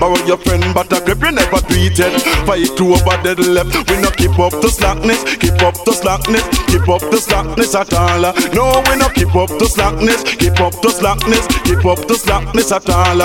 [0.00, 1.98] Borrow your friend but a grip, you never tweet.
[2.46, 6.46] Fight two over dead left, we no keep up to slackness, keep up to slackness,
[6.66, 8.20] keep up to slackness at all.
[8.52, 12.72] No, we no keep up to slackness, keep up to slackness, keep up to slackness
[12.72, 13.16] at all.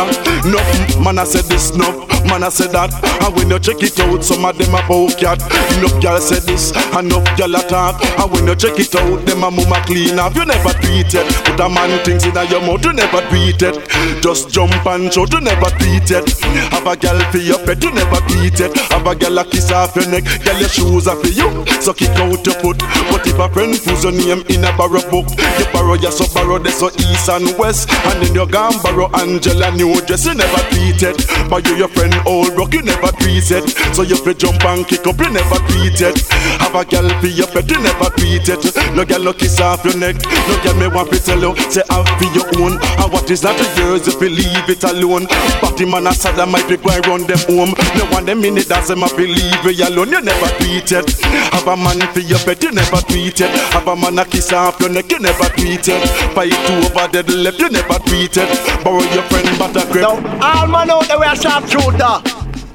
[0.45, 0.60] No,
[1.01, 2.93] man I said this, no, man I said that.
[3.23, 5.41] And when you check it out, some of them a bow cat.
[5.77, 8.01] Enough gal said this, enough gal attack.
[8.19, 10.36] And when you check it out, them a mama clean up.
[10.36, 11.27] You never tweet it.
[11.45, 13.79] Put a man things in your mouth, you never tweet it.
[14.21, 16.27] Just jump and shout, you never tweet it.
[16.75, 18.75] Have a gal for your pet, you never tweet it.
[18.91, 21.47] Have a gal a kiss off your neck, gal your shoes are for you.
[21.79, 22.79] So kick out your foot.
[23.09, 26.27] But if a friend puts your name in a borrow book, you borrow your so
[26.35, 27.89] borrow this so east and west.
[28.11, 31.17] And then you gone borrow Angela new dress, you never tweet it.
[31.49, 33.65] But you your friend old broke, you never tweet it.
[33.95, 36.19] So you fi jump and kick up, you never tweet it.
[36.59, 38.61] Have a gal for your pet, you never tweet it.
[38.95, 40.19] No gal no kiss off your neck.
[40.19, 42.75] No gal me want to tell you, say have for your own.
[42.99, 45.29] And what is that the yours if you leave it alone?
[45.62, 47.77] Party man a sad, might be going run them home.
[47.93, 50.10] No one them in it, that's them have leave you alone.
[50.10, 51.05] You never tweet it.
[51.53, 53.51] Have a man for your pet, you never tweet it.
[53.77, 56.01] Have a man a kiss off your neck, you never tweet it.
[56.34, 58.49] Fight two over dead left, you never tweet it.
[58.81, 60.01] Borrow your friend, but a grip.
[60.01, 62.01] Now, all man out there, we are sharpshooter.
[62.01, 62.21] Uh.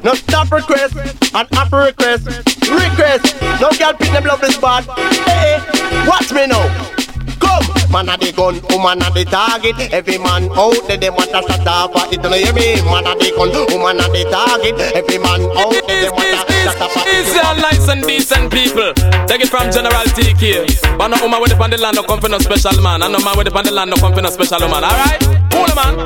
[0.05, 0.95] No stop request
[1.35, 2.31] and after request.
[2.71, 3.35] Request.
[3.59, 4.85] No girl pick them love this bad.
[5.27, 6.71] Hey, hey, watch me now.
[7.97, 9.89] Man a the gun, woman a the target.
[9.89, 12.21] Every man out there, them want to off at it.
[12.21, 12.77] Don't you hear me?
[12.85, 14.77] Man a the gun, woman a the target.
[14.93, 17.25] Every man out there, them want off at it.
[17.25, 18.93] Easy and nice and decent people.
[19.25, 20.77] Take it from General TK.
[21.01, 23.01] But no woman with the land, no come for no special man.
[23.01, 24.85] And no man with the land, no come for no special woman.
[24.85, 25.25] Alright?
[25.49, 25.97] Cool man.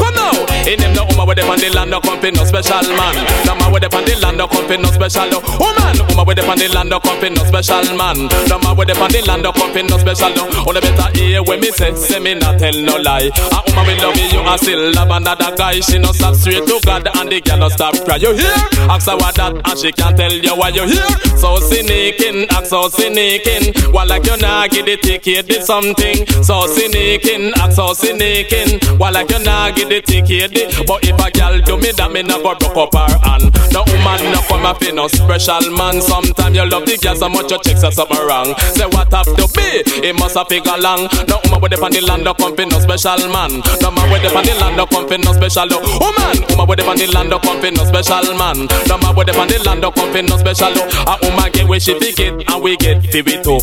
[0.00, 0.55] Come now.
[0.66, 3.14] In him no woman with the pan the land, no come for no special man.
[3.46, 5.38] No man with the pan the land, no come for no special no.
[5.62, 5.94] woman.
[6.10, 8.18] Woman with the pan the land, no come for no special man.
[8.50, 10.42] No man with the pan the land, no come for no special no.
[10.66, 13.30] Only better hear when me say, say me not tell no lie.
[13.30, 15.78] A woman will love you and still love another guy.
[15.78, 18.18] She no stop straight to God and the girl no stop cry.
[18.18, 18.58] You hear?
[18.90, 21.10] Ask her what that and she can't tell you why you hear.
[21.38, 23.94] So cynical, act so cynical.
[23.94, 26.26] While like you not get the ticket, did something.
[26.42, 28.98] So cynical, act so cynical.
[28.98, 30.86] While like you not get the ticket, did.
[30.88, 33.52] But if a girl do me that, me go broke up her hand.
[33.76, 36.00] No woman no come up in no special man.
[36.00, 38.56] Sometimes you love the girl so much you check say something wrong.
[38.72, 41.04] Say what have to be, it must have figure long.
[41.28, 43.60] No woman with the pan the land no come no special man.
[43.84, 45.78] No man with the pan the land no come no special no.
[46.00, 48.58] Woman, woman with the pan the land no come no special man.
[48.88, 50.82] No man with the pan the land no come no special no.
[51.04, 53.60] A woman get where she fi get and we get fi we too.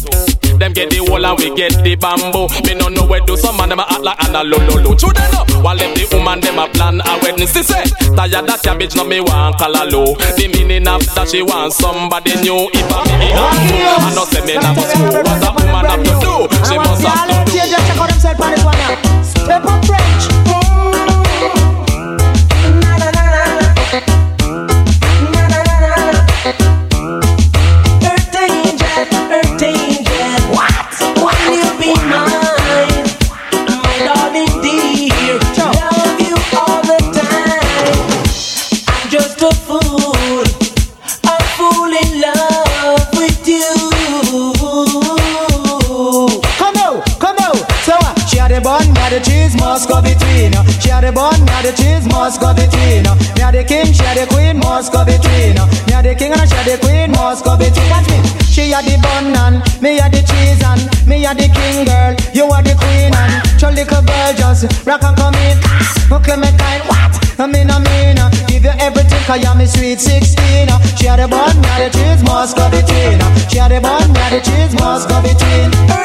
[0.64, 2.48] Them get the wall and we get the bamboo.
[2.64, 4.80] Me no know where do some man them a act like and a lo lo
[4.80, 4.96] lo.
[4.96, 5.52] True them up.
[5.60, 7.52] While them the woman them a plan a wedding.
[7.52, 7.84] She say
[8.16, 10.16] tired that cabbage no me want low.
[10.16, 12.72] The meaning of that she want somebody new.
[12.72, 15.12] If I me to, I no say me not screw.
[15.20, 17.60] What a woman have to do, she must have to do.
[17.60, 19.68] Just check out themselves on this one now.
[19.68, 20.32] Up French.
[56.14, 57.90] The king, and she the queen, must go between.
[57.90, 58.20] Watch me.
[58.52, 62.16] She had the bun and me had the cheese and me had the king girl.
[62.32, 65.60] You are the queen and your little girl just rock and come in.
[66.08, 67.12] Hook me kind, what?
[67.38, 70.70] I mean, I mean, uh, give you everything, cause you're me sweet 16.
[70.72, 70.80] uh.
[70.96, 73.20] She had the bun, me had the cheese, must go between.
[73.20, 73.36] uh.
[73.52, 76.03] She had the bun, me had the cheese, must go between.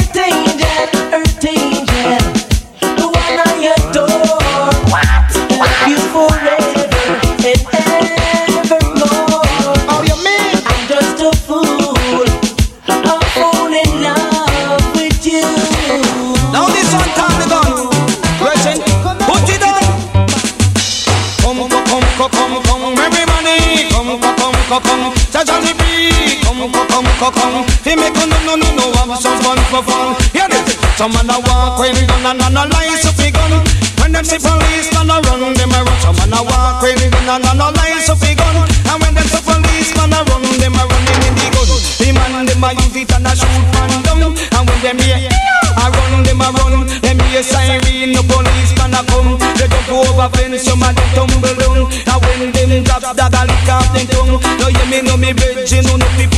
[27.18, 27.66] Come.
[27.82, 28.86] He make a no, no, no, no.
[28.94, 30.14] Have some fun for fun.
[30.30, 30.78] Hear this.
[30.94, 33.58] Some man a walk he gun and and a lies up gun.
[33.98, 35.98] When them see police man a run, them a run.
[35.98, 38.56] Some man a walk he gun and and a lies up gun.
[38.86, 41.66] And when them see police man a run, them a run in the gun.
[41.98, 44.22] The man them a use it and a shoot man down.
[44.38, 45.18] And when them hear
[45.74, 46.86] a run, them a run.
[47.02, 49.42] Them hear siren, no police man a come.
[49.58, 51.82] They jump over fence, some a them tumble down.
[51.82, 54.38] And when them drop, that a lick off them tongue.
[54.62, 56.37] No hear me, no me virgin, no no fi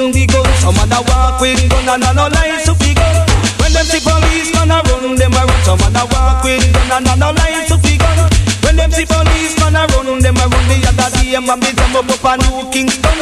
[0.00, 0.46] down, the gun.
[0.56, 3.16] Some a walk with gun and a no lies to fi gun.
[3.60, 5.60] When them see police man a run, them a run.
[5.64, 8.18] Some a walk with gun and a no lies to fi gun.
[8.64, 10.64] When them see police man a run, them a run.
[10.68, 13.18] The other day, man, me them up up a New Kingston.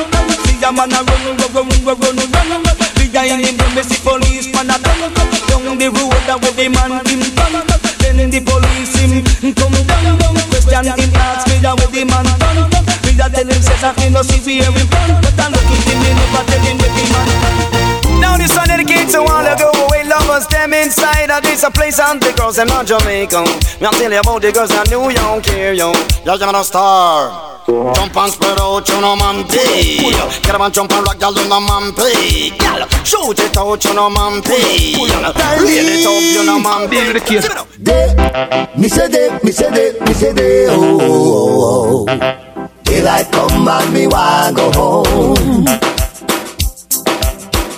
[0.46, 2.76] See a man a run, run, run, run, run, run.
[2.94, 5.10] Behind him, them see police man a run.
[5.50, 7.58] Down the road, that where the man him done.
[7.98, 10.18] Then the police him come down.
[10.50, 12.87] Question him, ask me that where the man done.
[13.18, 15.10] Me a tell him, says that me no see where him from.
[15.18, 18.22] But I look at him, me never tell him where the man.
[18.22, 21.70] Now this one dedicated to all the go away lovers, them inside of this a
[21.74, 23.42] place and the girls them not Jamaica.
[23.82, 25.90] Me I tell you about the girls in New York here, yo.
[26.22, 27.58] Y'all jam a star.
[27.66, 29.98] Jump and spread out, you know man pay.
[29.98, 32.54] Get up and jump and rock, y'all you know man pay.
[32.54, 34.94] Y'all shoot it out, you know man pay.
[34.94, 35.26] Y'all
[35.58, 37.10] reel it up, you know man pay.
[37.10, 37.50] the case.
[38.78, 42.47] Me say they, me say they, me say they, oh, oh, oh.
[42.88, 45.64] Daylight come and me want go home.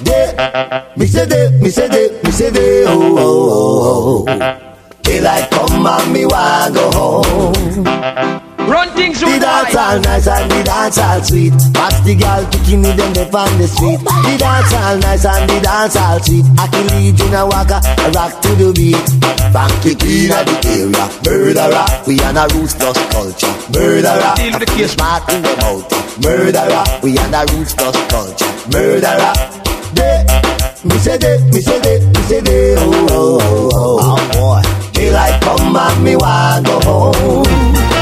[0.04, 4.76] Day, me say they, me say they, me say they, oh, oh, oh, oh.
[5.02, 8.49] Daylight come and me want go home.
[8.70, 11.58] Run things The dance all nice and the dance all sweet.
[11.74, 13.98] Pass the girl picking me them up on the street.
[13.98, 16.46] The dance all nice and the dance all sweet.
[16.54, 19.08] I can lead in a waka, a rock to the beat.
[19.50, 21.86] Funky queen of the area, murderer.
[22.06, 24.38] We on a roots plus culture, murderer.
[24.38, 24.94] Deal with the case.
[24.94, 25.90] Smart in the mouth,
[26.22, 26.84] murderer.
[27.02, 29.34] We on a roots plus culture, murderer.
[29.98, 30.22] They,
[30.86, 33.98] me say they, me say they, me say they, oh, oh, oh, oh.
[33.98, 34.62] oh boy.
[34.94, 37.99] Daylight come and me want go home.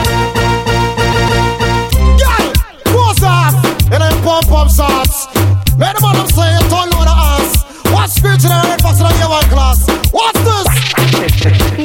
[5.78, 7.62] Where the bottom say you turn on the ass.
[7.94, 9.14] What spirit in the red box one
[9.46, 9.86] class?
[10.10, 10.66] What's this?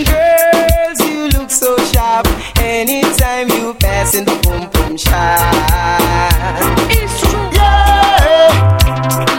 [0.09, 2.25] Girls, you look so sharp
[2.57, 5.13] anytime you pass in the boom boom shop.
[6.89, 7.37] It's true.
[7.53, 8.49] Yeah,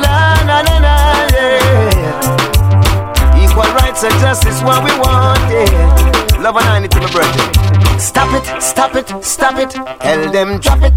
[0.07, 3.43] la na na na, yeah.
[3.43, 6.39] Equal rights and justice, what we want, yeah.
[6.39, 7.43] Love and unity, my brother.
[7.99, 9.71] Stop it, stop it, stop it.
[10.01, 10.95] Tell them drop it,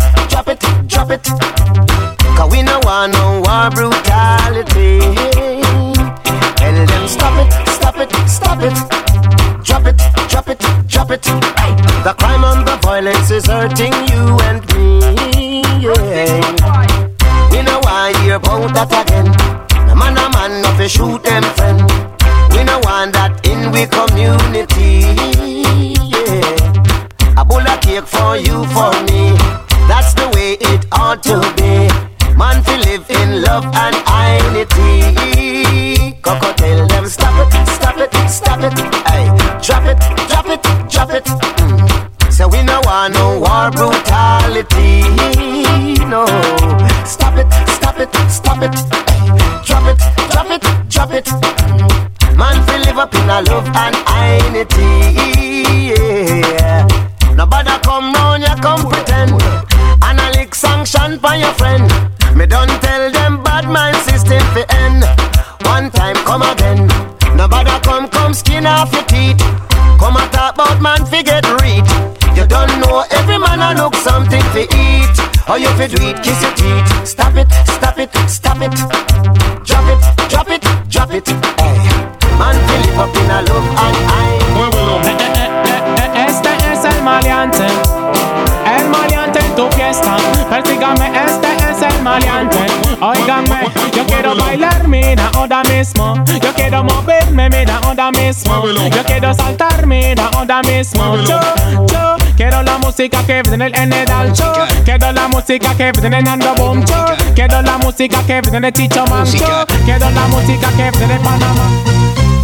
[73.78, 75.16] look something to eat.
[75.48, 77.08] Or you fi do it, kiss your teeth.
[77.08, 77.48] Stop it,
[77.78, 78.74] stop it, stop it.
[79.64, 80.00] Drop it,
[80.30, 81.28] drop it, drop it.
[81.62, 81.78] Hey.
[82.40, 84.38] Man fi live up in a love and I.
[85.04, 85.50] Eh, eh,
[86.00, 87.66] eh, este es el maleante,
[88.78, 90.18] el maleante en tu fiesta.
[90.50, 91.67] Persígame, este es el
[92.08, 92.58] maleante.
[93.02, 96.24] Óigame, yo quiero bailar, mira, ahora mismo.
[96.42, 98.64] Yo quiero moverme, mira, ahora mismo.
[98.96, 101.16] Yo quiero saltar, mira, ahora mismo.
[101.18, 101.40] Yo,
[101.92, 104.54] yo quiero la música que viene en el alto.
[104.86, 106.86] Quiero la música que viene en Ando Boom.
[106.86, 107.06] Yo
[107.36, 109.66] quiero la música que viene en Chicho Mancho.
[109.86, 111.68] Quiero la música que viene en Panamá.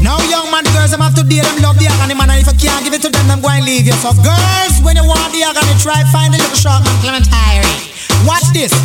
[0.01, 2.47] Now young man, girls, them have to date them love the agony man And if
[2.51, 5.07] you can't give it to them, them go and leave you So girls, when you
[5.07, 8.76] want the agony, try find a little short man Clement Irie Watch this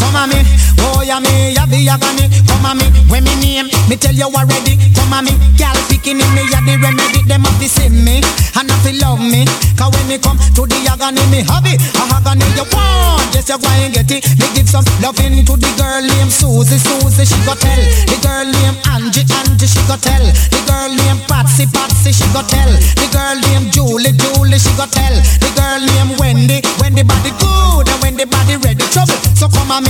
[0.00, 0.40] Come on me,
[0.88, 4.28] oh yeah me, yeah the agony Come on me, when me name, me tell you
[4.28, 4.76] already.
[4.96, 7.22] Come on me, gal picking in me, yeah the remedy.
[7.24, 8.20] Them have to see me,
[8.58, 9.48] and have to love me.
[9.80, 11.80] Cause when me come to the agony, me have it.
[11.96, 12.44] A agony.
[12.58, 14.28] You want, just you go and get it.
[14.36, 16.76] Me give some loving to the girl named Susie.
[16.76, 17.82] Susie, she go tell.
[18.12, 20.24] The girl named Angie Angie, she go tell.
[20.52, 22.70] The girl named Patsy Patsy, she go tell.
[23.00, 25.14] The girl named Julie Julie, she go tell.
[25.40, 29.16] The girl named Wendy Wendy body good, and when the body ready trouble.
[29.32, 29.89] So come on me.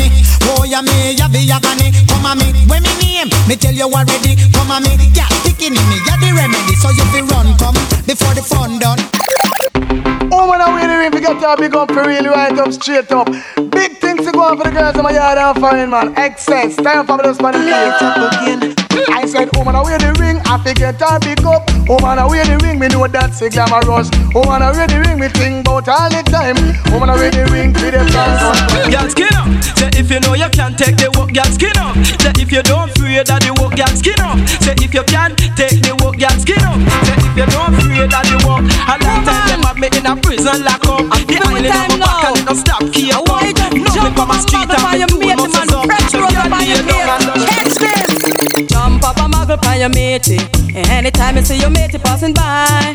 [0.56, 1.92] Oh yeah me, ya be agony.
[2.08, 4.36] Come on me, when me name, me tell you already.
[4.52, 6.74] Come on me, yeah, picking in me, ya the remedy.
[6.80, 7.74] So you fi run come
[8.06, 9.99] before the fun done.
[10.40, 13.28] Oh man, I really really get to big up for real right up straight up.
[13.76, 16.16] Big things to go on for the girls in my yard and fine man.
[16.16, 18.74] Excess time for me to spend the again.
[19.12, 21.68] I said, oh man, I wear the ring, I forget to big up.
[21.92, 24.08] Oh man, I wear the ring, me know that's a glamorous.
[24.34, 26.56] Oh man, I wear the ring, me think about all the time.
[26.88, 28.40] Oh man, I wear the ring, with the fans.
[28.88, 29.48] Girl skin up.
[29.76, 31.96] Say if you know you can't take the work, girl skin up.
[32.20, 34.40] Say if you don't fear that the work, girl skin up.
[34.64, 36.80] Say if you can take the work, girl skin up.
[37.04, 38.64] Say if you don't fear that the work.
[38.88, 41.02] A long time them have me in a prison lock up.
[41.26, 43.26] The island of back and it don't stop keep up.
[43.26, 45.90] No me come a street and me cool muscles up.
[46.06, 50.38] So girl lay down and Jump up a muggle by your matey.
[50.86, 52.94] Anytime you see your matey passing by,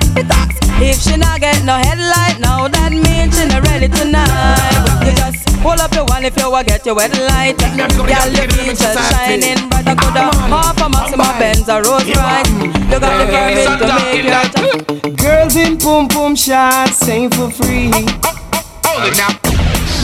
[0.80, 5.04] if she not get no headlight, now that means she not ready tonight.
[5.04, 7.60] You just pull up your one if you want get your wet light.
[7.60, 9.88] Girl, your features shining bright.
[9.88, 12.85] I could have half a Maxima Benz or Rolls Royce.
[12.96, 17.92] You got the permit to make your Girls in boom boom shots ain't for free.
[17.92, 19.36] Hold it now.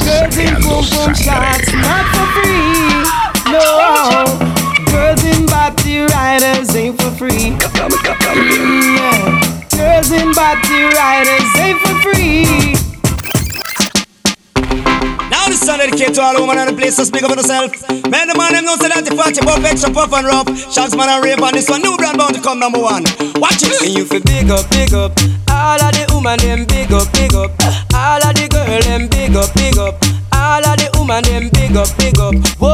[0.03, 3.07] Girls in boom boom shots not for free.
[3.47, 4.27] No.
[4.91, 7.55] Girls in body riders ain't for free.
[7.55, 9.67] Mm, yeah.
[9.71, 12.90] Girls in body riders ain't for free.
[15.51, 17.75] This song dedicated to all women in the place to speak up for yourself.
[18.07, 20.47] Man, the man them know say that the party pop extra puff and rough.
[20.71, 21.83] Shots man and rave on this one.
[21.83, 23.03] New brand bound to come number one.
[23.35, 23.75] Watch it.
[23.83, 25.11] And you feel big up, big up.
[25.51, 27.51] All of the woman them big up, big up.
[27.91, 29.99] All of the girl them big up, big up.
[30.31, 32.31] All of the woman them big up, big up.
[32.55, 32.71] Boy,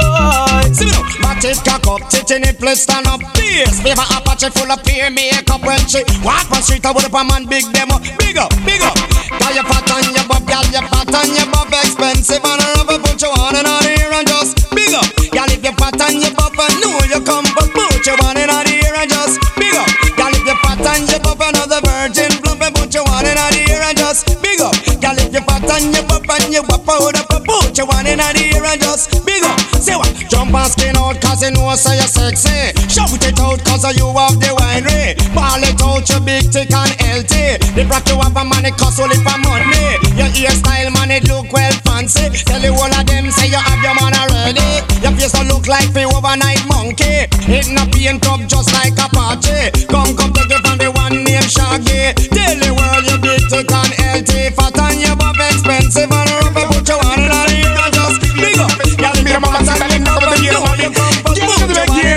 [0.70, 3.26] See me now, back it cock up, tit in it, please stand up.
[3.34, 6.86] Please, favor Apache full of peer makeup when she walk on street.
[6.86, 7.98] I would up a man big demo.
[8.22, 8.94] Big up, big up.
[9.42, 13.00] Got your fat on your bob, gal your fat on your bob expensive and Rubber
[13.00, 15.08] put you on and on here and just big up.
[15.32, 18.38] Gal if your fat on your bob and know you come but put you on
[18.38, 19.88] and on here and just big up.
[20.18, 23.40] Gal if your fat on your bob another virgin plump and put you on and
[23.40, 24.76] on here and just big up.
[25.00, 28.08] Gal if your fat on your bob and you wap out up put you on
[28.08, 29.60] and on here and just big up.
[29.80, 30.12] Say what?
[30.30, 32.76] Jump and skin out cause you know say you're sexy.
[32.92, 35.16] Shout it out cause you have the winery.
[35.34, 37.62] Ball it out you big thick and healthy.
[37.78, 40.02] The brought you have a money cost only for money.
[40.18, 41.77] Your hairstyle man it look well
[42.08, 42.44] fancy.
[42.46, 44.84] Tell you all of them say you have your man already.
[45.04, 47.28] Your face don't look like the overnight monkey.
[47.52, 49.72] It not paint up just like a party.
[49.88, 52.16] Come come take it from the one named Shaggy.
[52.32, 54.56] Tell the world you big thick and healthy.
[54.56, 58.22] Fat and your buff expensive and rubber put you on and on here and just
[58.36, 58.72] big up.
[59.00, 61.60] Y'all be a mama say that you know the year one you come but put
[61.60, 62.08] you on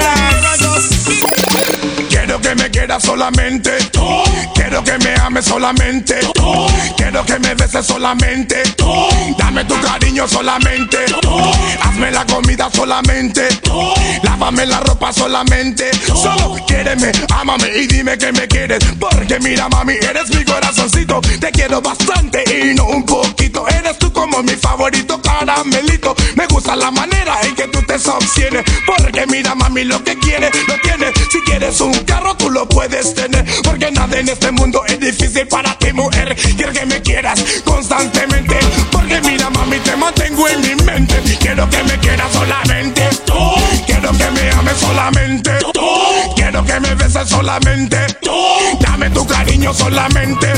[4.85, 6.18] Que me ames solamente.
[6.97, 8.62] Quiero que me beses solamente.
[9.37, 10.99] Dame tu cariño solamente.
[11.83, 13.49] Hazme la comida solamente.
[14.22, 15.91] Lávame la ropa solamente.
[16.07, 18.78] Solo quiéreme, ámame y dime que me quieres.
[18.99, 21.20] Porque mira, mami, eres mi corazoncito.
[21.41, 23.68] Te quiero bastante y no un poquito.
[23.68, 26.14] Eres tú como mi favorito caramelito.
[26.37, 28.64] Me gusta la manera en que tú te sostienes.
[28.87, 31.12] Porque mira, mami, lo que quieres, lo tienes.
[31.31, 33.45] Si quieres un carro, tú lo puedes tener.
[33.62, 36.37] Porque nada en este mundo es difícil para ti, mujer.
[36.57, 38.59] Quiero que me quieras constantemente.
[38.91, 41.14] Porque mira, mami, te mantengo en mi mente.
[41.39, 43.55] Quiero que me quieras solamente tú.
[43.87, 45.89] Quiero que me ames solamente tú.
[46.37, 48.37] Quiero que me beses solamente tú.
[48.81, 50.53] Dame tu cariño solamente.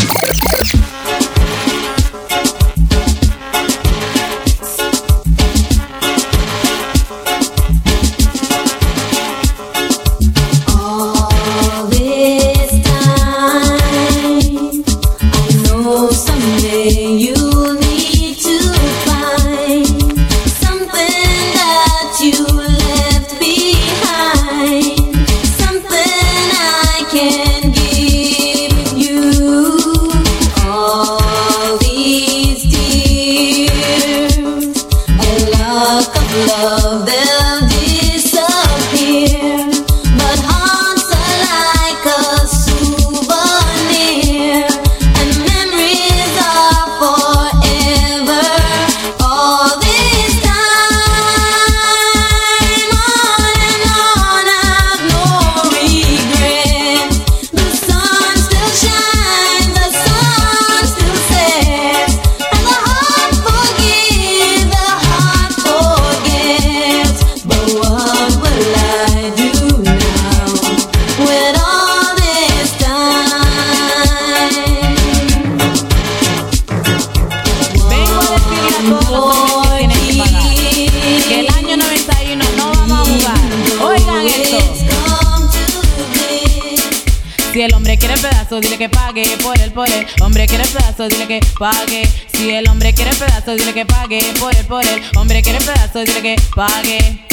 [93.83, 95.03] Que pague por él, por él.
[95.17, 97.27] Hombre quiere pedazo, dile que pague.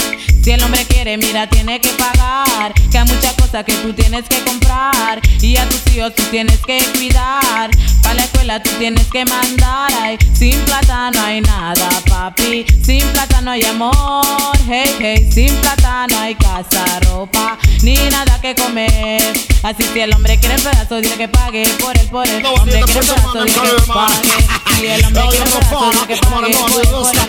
[0.43, 2.73] Si el hombre quiere, mira, tiene que pagar.
[2.91, 5.21] Que hay muchas cosas que tú tienes que comprar.
[5.41, 7.69] Y a tus hijos tú tienes que cuidar.
[8.01, 9.91] Para la escuela tú tienes que mandar.
[10.01, 12.65] Ay, sin plata no hay nada, papi.
[12.83, 14.57] Sin plata no hay amor.
[14.67, 19.21] Hey, hey, sin plata no hay casa, ropa, ni nada que comer.
[19.63, 22.45] Así si el hombre quiere pedazo, dile que pague por él, por él.
[22.45, 24.79] Hombre quiere pedazo, dile que pague.
[24.79, 27.19] Si el hombre quiere pedazo, dile que pague por él, por él.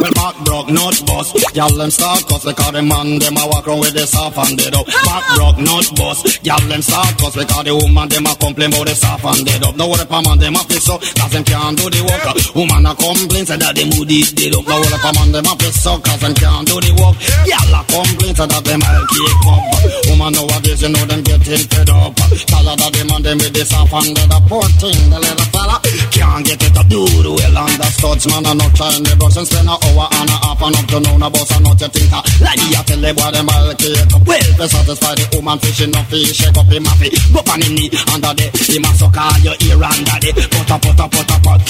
[0.00, 1.36] Well, back broke, not bust.
[1.54, 4.56] Y'all them start cuss because the man them a walk around with the soft and
[4.58, 4.86] dead up.
[4.86, 6.40] Back broke, not bust.
[6.44, 9.62] Y'all them start cuss because the woman them a complain about the soft and dead
[9.62, 9.76] up.
[9.76, 12.24] Now what if a man them a piss up cause them can't do the work.
[12.54, 14.66] Woman a complain say that the mood is dead up.
[14.66, 17.14] Now what if a man them a piss up cause them can't do the work.
[17.46, 19.62] Y'all a complain say that them cake up.
[20.08, 22.16] Woman nowadays you know them getting fed up.
[22.16, 24.44] Cause of that them and them with the soft and up.
[24.48, 25.76] Poor thing, the little fella
[26.08, 26.88] can't get it up.
[26.88, 28.20] The well understood.
[28.32, 30.86] Man a not trying the brush and spend a hour and a half and up
[30.88, 31.16] to now.
[31.20, 34.22] No boss not you think a like you tell the boy them cake up.
[34.24, 37.12] Well, to satisfy the woman fishing no fish, shake up him happy.
[37.28, 40.70] Go on him knee under the him a suck all your ear under the put
[40.72, 41.60] a put a put a put.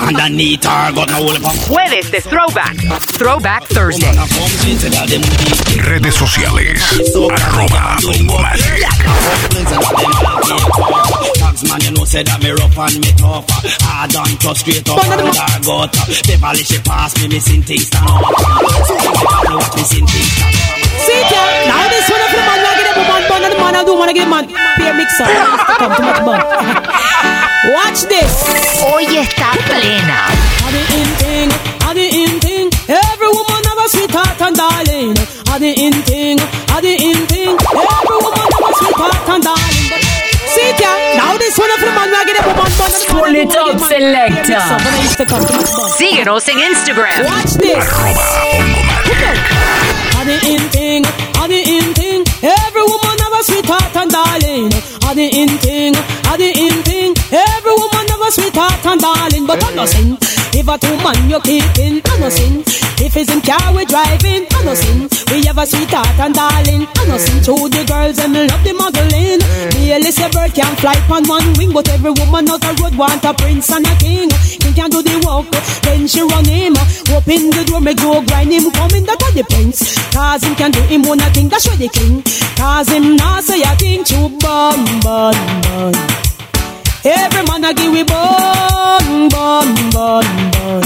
[0.00, 1.34] Underneath her got no hole
[1.66, 2.76] Jueves de Throwback.
[3.18, 4.10] Throwback Thursday.
[5.88, 6.82] Redes sociales.
[7.14, 8.84] Arroba Ongomatic.
[11.34, 13.46] Tags man, you know, say that me rough and me tough.
[13.82, 15.92] Hard and tough, straight up and hard gut.
[16.26, 18.22] Beverly, she pass me missing things stand up.
[18.86, 20.80] So you better watch missing things stand up.
[21.04, 21.42] See ya.
[21.68, 23.82] Now this one of the man wanna get a woman bun and the man I
[23.84, 24.44] do wanna get a man.
[24.76, 25.26] Peer mixer.
[25.80, 26.40] Come too much bun.
[27.72, 28.32] Watch this.
[28.80, 30.18] Hoy está plena.
[34.10, 35.14] Sweetheart and darling.
[35.50, 36.38] Are the in thing,
[36.74, 37.54] are the in thing.
[37.54, 39.86] Every woman have a sweetheart and darling.
[39.86, 40.02] But
[40.50, 40.90] see ya.
[41.14, 43.34] Now this one of the man wanna get a woman bun and the man Pull
[43.38, 43.86] it up, get a man.
[43.86, 44.58] Peer mixer.
[44.58, 44.82] selector.
[44.82, 45.90] When I used to come too much bun.
[45.94, 47.22] Síguenos en Instagram.
[47.22, 47.86] Watch this.
[50.18, 51.06] Are the in thing,
[51.38, 52.20] are the in thing.
[52.42, 54.66] Every woman have a sweetheart and darling.
[55.06, 55.94] Are the in thing,
[56.26, 57.14] are the in thing.
[57.30, 59.46] Every woman have a sweetheart and darling.
[59.46, 60.18] But I'm not sin.
[60.60, 62.60] If a two man you keeping, I'm not sin.
[63.00, 65.08] If it's in car we driving, I'm not sin.
[65.32, 66.84] We have a sweetheart and darling.
[67.00, 67.40] I'm not sin.
[67.48, 69.40] To the girls and me love the muggling.
[69.40, 73.32] The Elizabeth can fly on one wing, but every woman out the road want a
[73.32, 74.28] prince and a king.
[74.28, 75.48] King can do the work,
[75.80, 76.76] then she run him.
[77.08, 78.70] Open the door, make go grind him.
[78.70, 79.96] Come in, that all depends.
[80.12, 82.20] Cause him can do him one thing, that's why the king.
[82.60, 85.32] Cause him not say a king to bun, bun,
[85.64, 86.29] bun.
[87.02, 90.82] Every man a give we bun, bun, bun, bun.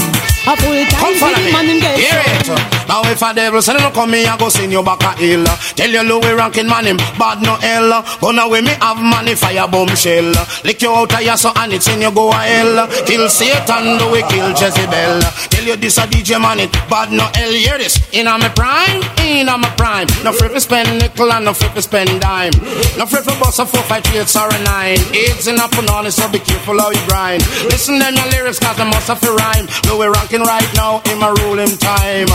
[0.47, 2.84] A full time man him get Hear it.
[2.87, 5.45] Now if a devil say no come me, I go send you back a hill.
[5.75, 8.03] Tell you low ranking man him bad no hell.
[8.21, 10.33] Gonna way me have money fire bomb shell.
[10.63, 12.87] Lick you out of your so and it's in you go a hell.
[13.05, 15.21] Kill Satan, do we kill Jezebel.
[15.49, 17.51] Tell you this a DJ man it bad no hell.
[17.51, 17.97] Hear this.
[18.13, 20.07] In a me prime, in a me prime.
[20.23, 22.53] No free for spend nickel and no free for spend dime.
[22.97, 25.01] No free for bust a four, five, three, eight, or a nine.
[25.11, 27.41] It's in and on, so be careful how you grind.
[27.65, 29.67] Listen them your lyrics cause they must have to rhyme.
[29.95, 32.27] We ranking right now in my ruling time.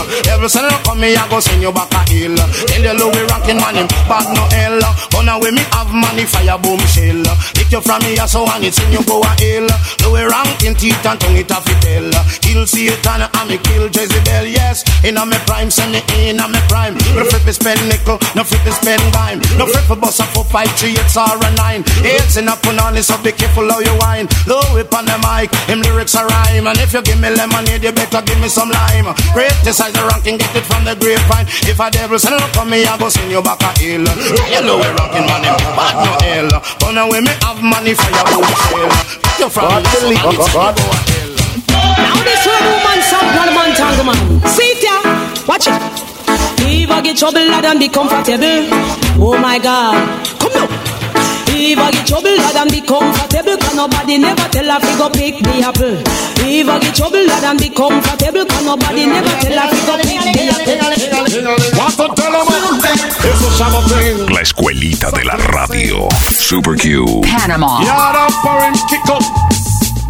[0.49, 2.35] Son come me, I go send you back a hill.
[2.37, 4.79] Tell you low we ranking man him, bad no hell.
[5.11, 7.21] Gonna way me have money, fire boom shell.
[7.57, 9.67] Lick you from me, so and it's in you go a hill.
[10.01, 12.09] Low we ranking teeth and tongue it off it tell.
[12.41, 14.81] Kill Satan and me kill Jezebel, yes.
[15.03, 16.95] In a me prime, send me in a me prime.
[17.13, 19.39] No flip is spend nickel, no flip is spend dime.
[19.57, 21.83] No flip for bus a four, five, three, it's or a nine.
[22.05, 24.27] It's in a punani, so be careful how you wine.
[24.47, 26.67] Low whip on the mic, him lyrics are rhyme.
[26.67, 29.13] And if you give me lemonade, you better give me some lime.
[29.33, 31.45] Criticize the ranking, get it from the grapevine.
[31.69, 34.01] If a devil send it come me, I go send you back a hill.
[34.01, 36.49] You know we ranking man, him bad no hell.
[36.81, 38.89] Gonna way me have money for your boom shell.
[39.37, 41.29] You from me, so and it's you go a hell.
[42.01, 44.17] Now this one woman song, one man tango man.
[44.49, 44.97] See it ya,
[45.45, 45.81] watch it.
[46.63, 48.69] If I get trouble, lad, and be comfortable.
[49.21, 49.97] Oh my God,
[50.39, 50.90] come now.
[51.53, 55.09] If I get trouble, lad, and be comfortable, can nobody never tell her fi go
[55.09, 55.99] pick the apple.
[56.39, 59.95] If I get trouble, lad, and be comfortable, can nobody never tell her fi go
[59.99, 60.79] pick the apple.
[61.77, 62.31] Want to tell
[63.23, 64.33] Eso chavo thing.
[64.33, 66.07] La escuelita de la radio.
[66.31, 67.21] Super Q.
[67.21, 67.79] Panama.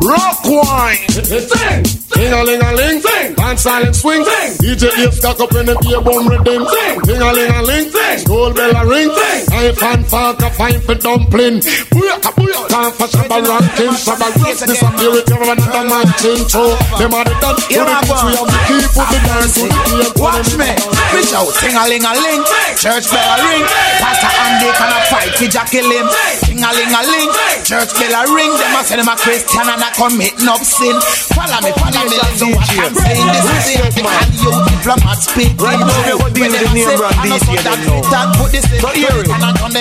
[0.02, 0.45] Yard up orange kick up.
[0.45, 0.97] Rock wine.
[1.10, 1.84] Sing.
[2.14, 3.02] Ding a ling a ling.
[3.02, 3.34] Sing.
[3.36, 4.24] Dance silent swing.
[4.26, 4.58] Sing.
[4.62, 6.66] DJ Ace cock up in the beer bum rhythm.
[6.68, 6.99] Sing.
[7.06, 7.89] Ding a ling a ling.
[7.91, 8.18] Sing.
[8.20, 9.10] Skull bell a ring.
[9.10, 9.45] Sing.
[9.49, 11.60] Knife and fork a fine for dumpling.
[11.93, 12.70] Booyaka booyaka.
[12.70, 13.93] Time for shabba ranking.
[13.95, 16.76] Shabba race disappear with your another man chin toe.
[16.97, 17.66] Them are the dance.
[17.72, 19.56] Yeah, man, We have to keep with the dance.
[19.56, 19.82] the.
[20.22, 22.41] Watch me, me shout sing a ling a ling,
[22.78, 23.66] church bell a ring,
[23.99, 26.06] Pastor Andy can a fight to Jackie Lim.
[26.45, 27.30] Sing a ling a ling,
[27.66, 28.52] church bell a ring.
[28.54, 30.95] Them a say them a Christian and a commit no sin.
[31.35, 33.27] Follow me, follow me, listen what I'm saying.
[33.31, 35.53] This is it, and you diplomat speak.
[35.59, 38.31] Right now, we go deal with the name brand DJ them now.
[38.37, 39.29] Put this in So hear it.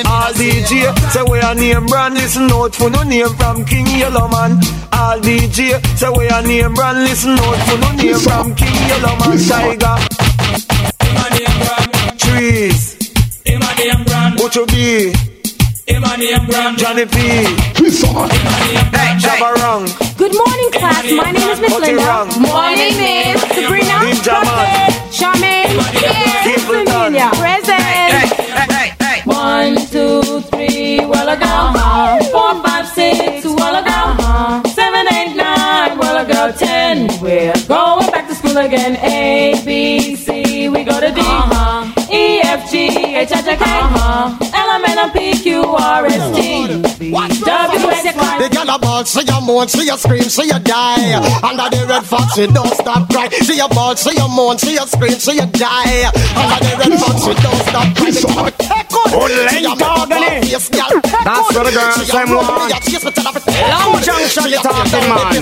[0.06, 4.60] All DJ say we a name brand listen out for no name from King Yellowman.
[4.92, 9.38] All DJ say we a name brand listen out for no name from King Yellowman.
[9.38, 9.96] Tiger.
[12.18, 12.96] Trees.
[14.36, 15.12] Butcher B.
[16.76, 17.70] Johnny P.
[17.90, 18.29] Jabba
[25.20, 25.59] Charmaine.
[48.70, 51.14] A ball, see you moan, see you scream, see you die.
[51.42, 53.28] Under the red fox, you don't stop cry.
[53.28, 56.10] See you ball, see you moan, see you scream, see you die.
[56.38, 58.10] Under the red fox, you don't stop cry.
[58.10, 58.46] The girl
[59.66, 60.40] a on.
[60.40, 61.00] A girl.
[61.24, 62.70] That's what the girls say, man.
[63.70, 65.32] Long junction, you talking, man.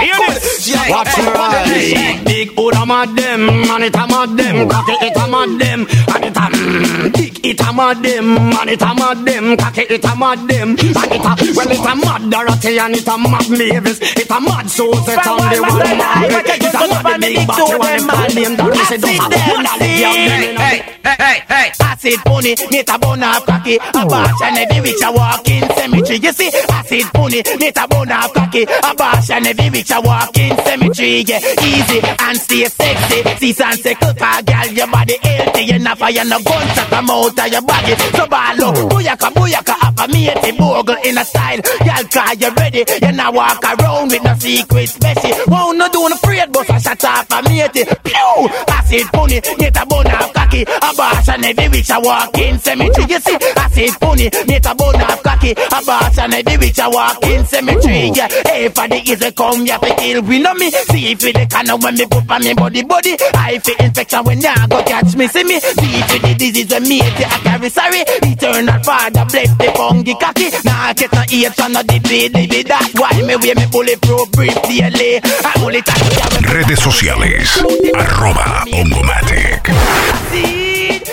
[0.00, 0.74] Hear this.
[0.90, 2.22] Watch me right.
[2.24, 4.68] Big hood a mad them, and it a mad them.
[4.68, 5.80] Cocky it a mad them,
[6.14, 9.56] and it a mm, big it a mad them, and it a mad them.
[9.56, 13.06] Cocky it a mad them, and it a well it a mad Dorothy and it
[13.06, 13.98] a mad Mavis.
[14.00, 16.46] It a mad Susie and the one mad.
[16.46, 19.66] It a mad big body and the bad name that we say don't have one
[19.66, 20.20] of the girl
[20.60, 21.72] Hey, hey, hey, hey.
[21.80, 23.78] Acid pony, meet a bone of cocky.
[24.00, 24.44] A bash oh.
[24.44, 26.18] and every witch a walk in cemetery.
[26.18, 28.62] You see, acid pony, meet a bone of cocky.
[28.62, 31.20] A bash and every witch a walk in cemetery.
[31.28, 33.20] Yeah, easy and stay sexy.
[33.36, 35.62] See sunset car, girl, your body healthy.
[35.64, 37.94] You're not fire no gunshot come out of your body.
[38.16, 41.60] So ball up, booyaka, booyaka, up a matey bogle in a style.
[41.60, 42.84] Girl, car you ready.
[43.02, 45.32] You not walk around with no secret special.
[45.46, 47.84] Won't no do no afraid, but I shut up a matey.
[48.04, 48.48] Pew!
[48.68, 50.62] Acid pony, get a bone of cocky.
[50.62, 53.06] A bash and every witch a walk in cemetery.
[53.08, 55.52] You see, acid pony, get a bone of cocky.
[55.52, 58.10] A bash and every witch a walk in cemetery.
[58.14, 60.22] Yeah, hey, for the easy come, you have to kill.
[60.22, 60.70] We know me.
[60.70, 61.32] See if the
[61.70, 63.16] of when me put on me body, body.
[63.34, 65.60] I feel infection when ya go catch me, see me.
[65.60, 68.02] See if the disease when me hate I carry sorry.
[68.22, 70.50] Eternal father, bless the funky cocky.
[70.64, 72.28] Nah, get no ears on no dippy.
[72.62, 75.20] That's why me wear me bulletproof brief daily.
[75.22, 77.58] I only touch the Redes sociales.
[77.94, 80.59] Arroba Hongomatic.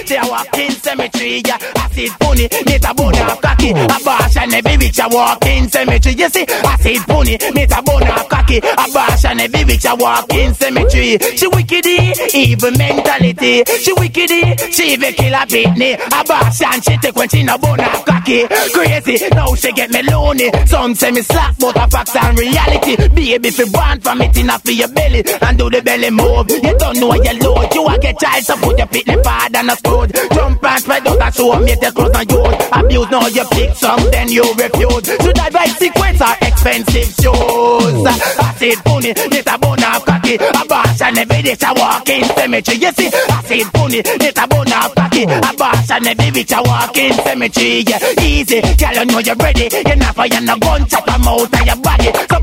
[0.06, 1.58] They a walk in cemetery, yeah.
[1.78, 3.72] Acid pony, meet a bone of cocky.
[3.72, 6.16] A bash and every witch a walk in cemetery.
[6.16, 8.58] You see, acid pony, meet a bone of cocky.
[8.58, 11.18] A bash and every witch a walk in cemetery.
[11.38, 13.64] She wickedy, evil mentality.
[13.66, 15.96] She wickedy, she even kill a pitney.
[15.96, 18.48] A bash and she take when she no bone of cocky.
[18.74, 20.52] Crazy, now she get me lonely.
[20.66, 22.96] Some say me slack, but a facts and reality.
[23.10, 26.50] Baby, if you want from it enough for your belly and do the belly move.
[26.52, 27.74] You don't know your load.
[27.74, 30.08] You a get child, so put your pitney pad and a.
[30.36, 32.58] Jump and spread out and show me the clothes and use.
[32.72, 35.06] Abuse now you pick some, then you refuse.
[35.06, 38.06] Should I buy sequence or expensive shoes?
[38.38, 40.36] Acid pony, get a bone of cocky.
[40.36, 42.78] A bash and every day I walk in cemetery.
[42.78, 45.24] You see, acid pony, get a bone of cocky.
[45.24, 47.84] A bash and every bitch I walk in cemetery.
[47.88, 49.70] Yeah, easy, girl, you know you're ready.
[49.72, 52.12] You're not fire no gun, chop them out of your body.
[52.30, 52.38] So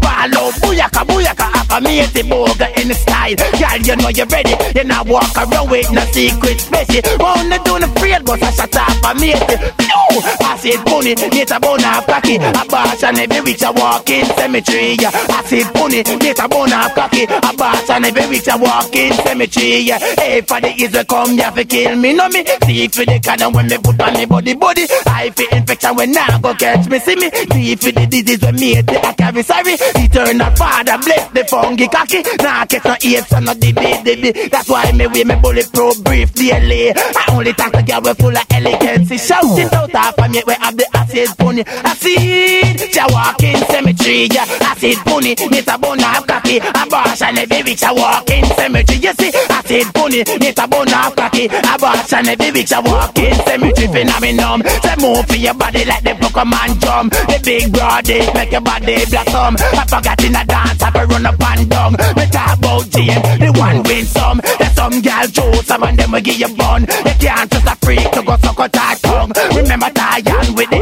[0.44, 3.34] out, booyaka, booyaka, up a matey boga in style.
[3.36, 4.54] Girl, you know you're ready.
[4.74, 7.02] You're not walk around with no secret special.
[7.34, 9.56] Wanna do the afraid, but I shut up a matey.
[9.88, 12.36] No, acid pony, get a bone of cocky.
[12.36, 14.96] A bash and every bitch I walk in cemetery.
[15.00, 17.24] Yeah, acid pony, get a bone of cocky.
[17.24, 19.84] A bash and every bitch I walk in cemetery.
[20.18, 22.44] Hey, for the easy come, you have to kill me, no me.
[22.64, 24.86] See for the kind when me put on me body, body.
[25.06, 27.30] I feel infection when I go catch me, see me.
[27.30, 29.74] See for the disease when me hate I carry sorry.
[29.74, 32.22] Eternal father, bless the funky cocky.
[32.42, 34.50] Nah, get no apes and no dibby, dibby.
[34.50, 36.92] That's why me wear me bulletproof brief daily.
[36.94, 39.18] I only talk to girl we full of elegancy.
[39.18, 41.62] Shout it out half of me, we have the acid pony.
[41.66, 44.28] Acid, she walk in cemetery.
[44.32, 46.58] Yeah, acid bunny, need a bone of cocky.
[46.58, 48.98] Abortion every week, she walk in cemetery.
[48.98, 51.46] You see, acid bunny, need a bone of cocky.
[51.46, 53.88] Abortion every week, she walk in cemetery.
[53.88, 57.08] Phenomenon, say move for your body like the Pokemon drum.
[57.08, 59.56] The big broad dick make your body blossom.
[59.60, 61.92] I forgot in a dance, I run up and down.
[61.92, 64.40] Me talk about Jane, the one win some.
[64.58, 66.82] There's some girl choose, some and them will give you bun.
[66.82, 69.32] You can't just a freak to go suck out her tongue.
[69.56, 70.80] Remember Diane with the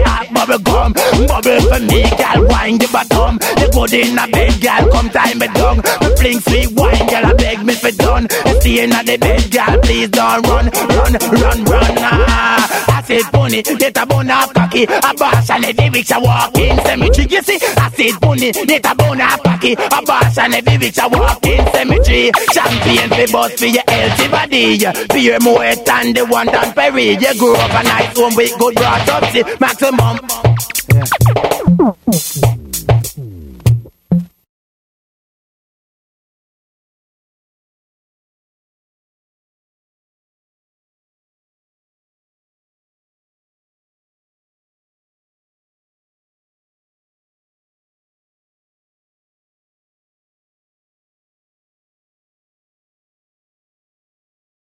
[1.26, 3.38] bubble for me, girl, wine the bottom.
[3.38, 5.76] The good in a bed, girl, come time me down.
[5.78, 8.28] Me fling sweet wine, girl, I beg me for done.
[8.60, 10.66] Stay in the bed, girl, please don't run,
[10.96, 11.94] run, run, run.
[11.98, 12.52] Ah.
[13.02, 14.84] I said bunny, get a bone of cocky.
[14.84, 17.26] A boss and every week I walk in cemetery.
[17.28, 19.72] You see, I said bunny, get a bone of cocky.
[19.72, 22.30] A boss and every week I walk in cemetery.
[22.52, 24.78] Champion for boss for your healthy body.
[25.10, 27.16] Fear more than the one down Perry.
[27.16, 30.18] You grew up a nice home with good brought up, see, maximum.
[30.92, 32.71] Yeah.